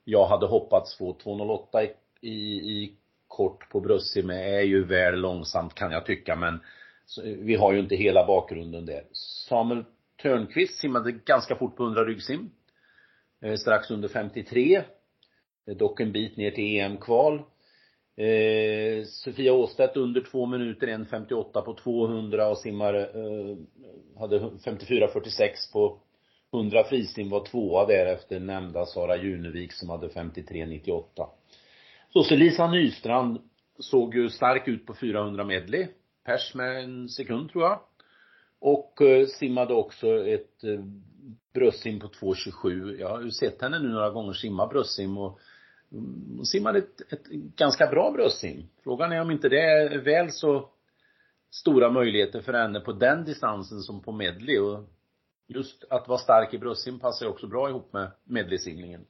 [0.05, 1.13] jag hade hoppats få.
[1.13, 1.89] 2.08
[2.21, 2.97] i, i, i
[3.29, 6.61] kort på bröstsim är ju väl långsamt kan jag tycka men
[7.07, 9.05] så, vi har ju inte hela bakgrunden där.
[9.49, 9.85] Samuel
[10.23, 12.51] Törnqvist simmade ganska fort på 100 ryggsim.
[13.43, 14.77] Eh, strax under 53.
[15.67, 17.43] Eh, Dock en bit ner till EM-kval.
[18.17, 23.57] Eh, Sofia Åstedt under två minuter, 1.58 på 200 och simmar, eh,
[24.19, 25.99] hade 54.46 på
[26.53, 31.05] 100 frisim, var tvåa där efter nämnda Sara Junevik som hade 53.98.
[32.13, 33.39] Så, så Lisa Nystrand
[33.79, 35.87] såg ju stark ut på 400 medley.
[36.25, 37.81] Pers med en sekund tror jag.
[38.59, 40.81] Och eh, simmade också ett eh,
[41.55, 42.97] bröstsim på 2.27.
[43.01, 45.39] Jag har ju sett henne nu några gånger simma bröstsim och
[45.93, 47.27] mm, hon simmade ett, ett
[47.57, 48.69] ganska bra bröstsim.
[48.85, 50.69] Frågan är om inte det är väl så
[51.51, 54.85] stora möjligheter för henne på den distansen som på medley och
[55.55, 59.07] just att vara stark i bröstsim passar ju också bra ihop med medleysimningen.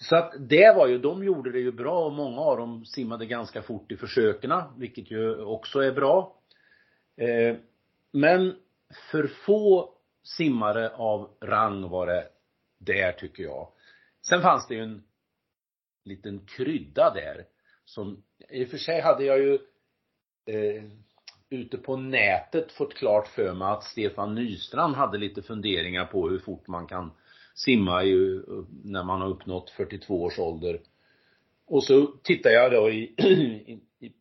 [0.00, 3.26] Så att det var ju, de gjorde det ju bra och många av dem simmade
[3.26, 6.36] ganska fort i försökerna, vilket ju också är bra.
[7.16, 7.56] Eh,
[8.12, 8.56] men
[9.10, 12.28] för få simmare av rang var det
[12.78, 13.68] där tycker jag.
[14.22, 15.04] Sen fanns det ju en
[16.04, 17.46] liten krydda där
[17.84, 19.54] som, i och för sig hade jag ju
[20.46, 20.84] eh,
[21.54, 26.38] ute på nätet fått klart för mig att Stefan Nystrand hade lite funderingar på hur
[26.38, 27.12] fort man kan
[27.54, 28.42] simma ju
[28.84, 30.80] när man har uppnått 42 års ålder.
[31.66, 34.12] Och så tittar jag då i, i, i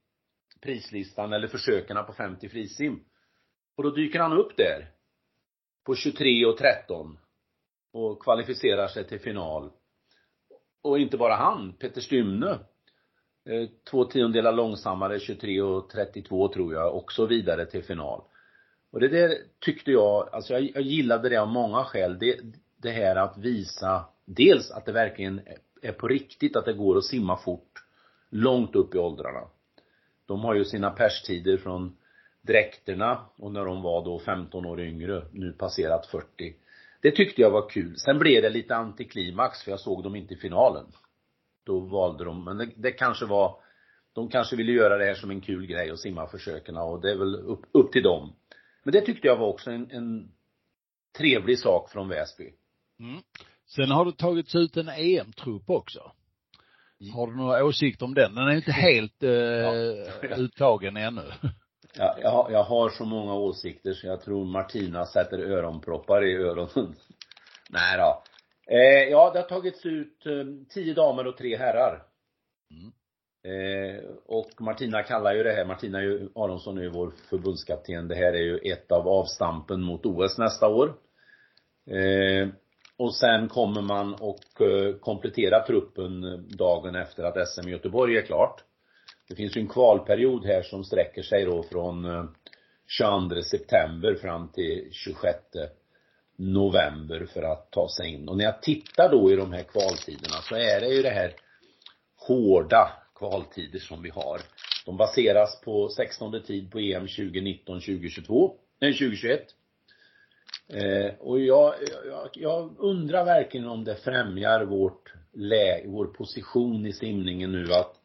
[0.62, 3.04] prislistan eller försökerna på 50 frisim.
[3.76, 4.92] Och då dyker han upp där.
[5.84, 7.18] På 23 och 13.
[7.92, 9.72] Och kvalificerar sig till final.
[10.82, 12.60] Och inte bara han, Peter Stymne.
[13.46, 18.22] Eh, två tiondelar långsammare, 23 och 32 tror jag, också vidare till final.
[18.92, 22.20] Och det där tyckte jag, alltså jag, jag gillade det av många skäl.
[22.20, 22.40] Det,
[22.78, 25.42] det här att visa dels att det verkligen
[25.82, 27.86] är på riktigt att det går att simma fort
[28.30, 29.48] långt upp i åldrarna.
[30.26, 31.98] De har ju sina perstider från
[32.42, 36.56] dräkterna och när de var då 15 år yngre, nu passerat 40.
[37.02, 37.98] Det tyckte jag var kul.
[37.98, 40.86] Sen blev det lite antiklimax för jag såg dem inte i finalen.
[41.66, 43.56] Då valde de, men det, det kanske var,
[44.14, 47.12] de kanske ville göra det här som en kul grej och simma försökerna och det
[47.12, 48.36] är väl upp, upp till dem.
[48.84, 50.32] Men det tyckte jag var också en, en
[51.18, 52.54] trevlig sak från Väsby.
[53.00, 53.22] Mm.
[53.68, 56.12] Sen har det tagits ut en EM-trupp också.
[57.14, 58.36] Har du några åsikter om den?
[58.36, 61.24] Den är inte helt eh, uttagen ännu.
[61.96, 66.36] Ja, jag, har- jag har så många åsikter så jag tror Martina sätter öronproppar i
[66.36, 66.96] öronen.
[67.70, 68.24] Nej då.
[68.68, 72.04] Eh, ja, det har tagits ut eh, tio damer och tre herrar.
[73.46, 75.98] Eh, och Martina kallar ju det här, Martina
[76.36, 78.08] Aronsson är ju vår förbundskapten.
[78.08, 80.94] Det här är ju ett av avstampen mot OS nästa år.
[81.90, 82.48] Eh,
[82.98, 88.18] och sen kommer man och eh, komplettera truppen eh, dagen efter att SM i Göteborg
[88.18, 88.64] är klart.
[89.30, 92.26] Det finns ju en kvalperiod här som sträcker sig då från eh,
[92.88, 95.38] 22 september fram till 26
[96.52, 98.30] november för att ta sig in.
[98.30, 101.34] Och när jag tittar då i de här kvaltiderna så är det ju det här
[102.28, 104.42] hårda kvaltider som vi har.
[104.86, 109.42] De baseras på 16 tid på EM 2019, 2022, nej 2021.
[110.68, 111.74] Eh, och jag,
[112.08, 117.96] jag, jag, undrar verkligen om det främjar vårt läge, vår position i simningen nu att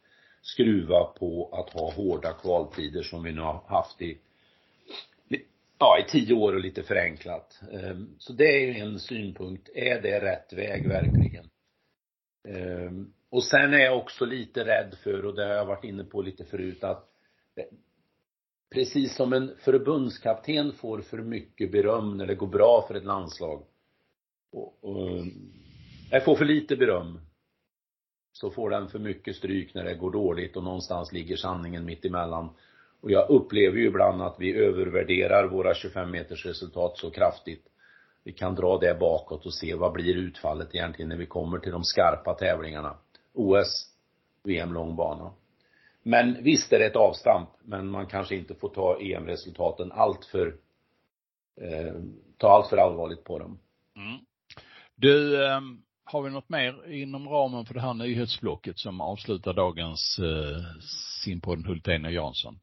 [0.42, 4.18] skruva på att ha hårda kvaltider som vi nu har haft i
[5.78, 7.60] ja, i tio år och lite förenklat.
[7.72, 9.68] Ehm, så det är en synpunkt.
[9.74, 11.50] Är det rätt väg verkligen?
[12.48, 16.04] Ehm, och sen är jag också lite rädd för, och det har jag varit inne
[16.04, 17.08] på lite förut, att
[17.56, 17.64] eh,
[18.70, 23.64] precis som en förbundskapten får för mycket beröm när det går bra för ett landslag
[24.52, 25.24] och, och
[26.10, 27.20] jag får för lite beröm
[28.32, 32.04] så får den för mycket stryk när det går dåligt och någonstans ligger sanningen mitt
[32.04, 32.48] emellan.
[33.00, 37.64] Och jag upplever ju ibland att vi övervärderar våra 25 meters resultat så kraftigt.
[38.24, 41.72] Vi kan dra det bakåt och se vad blir utfallet egentligen när vi kommer till
[41.72, 42.96] de skarpa tävlingarna.
[43.34, 43.86] OS,
[44.44, 45.32] VM långbana.
[46.02, 50.56] Men visst är det ett avstamp, men man kanske inte får ta EM-resultaten alltför...
[51.60, 51.94] eh,
[52.36, 53.58] ta alltför allvarligt på dem.
[53.96, 54.18] Mm.
[54.94, 55.60] Du, eh,
[56.04, 60.82] har vi något mer inom ramen för det här nyhetsblocket som avslutar dagens eh,
[61.24, 62.60] simpodden Hultén och Jansson?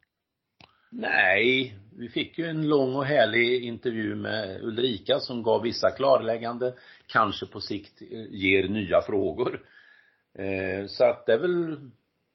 [0.97, 6.73] Nej, vi fick ju en lång och härlig intervju med Ulrika som gav vissa klarläggande,
[7.07, 9.61] kanske på sikt eh, ger nya frågor.
[10.39, 11.75] Eh, så att det är väl,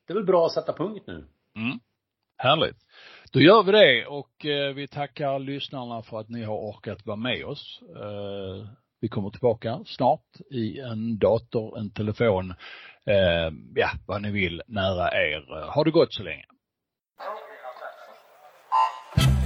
[0.07, 1.27] det är väl bra att sätta punkt nu.
[1.57, 1.79] Mm.
[2.37, 2.77] Härligt.
[3.33, 7.17] Då gör vi det och eh, vi tackar lyssnarna för att ni har orkat vara
[7.17, 7.81] med oss.
[9.01, 12.55] Vi kommer tillbaka snart i en dator, en telefon,
[13.75, 15.71] ja, vad ni vill nära er.
[15.75, 16.45] Ha det gott så länge.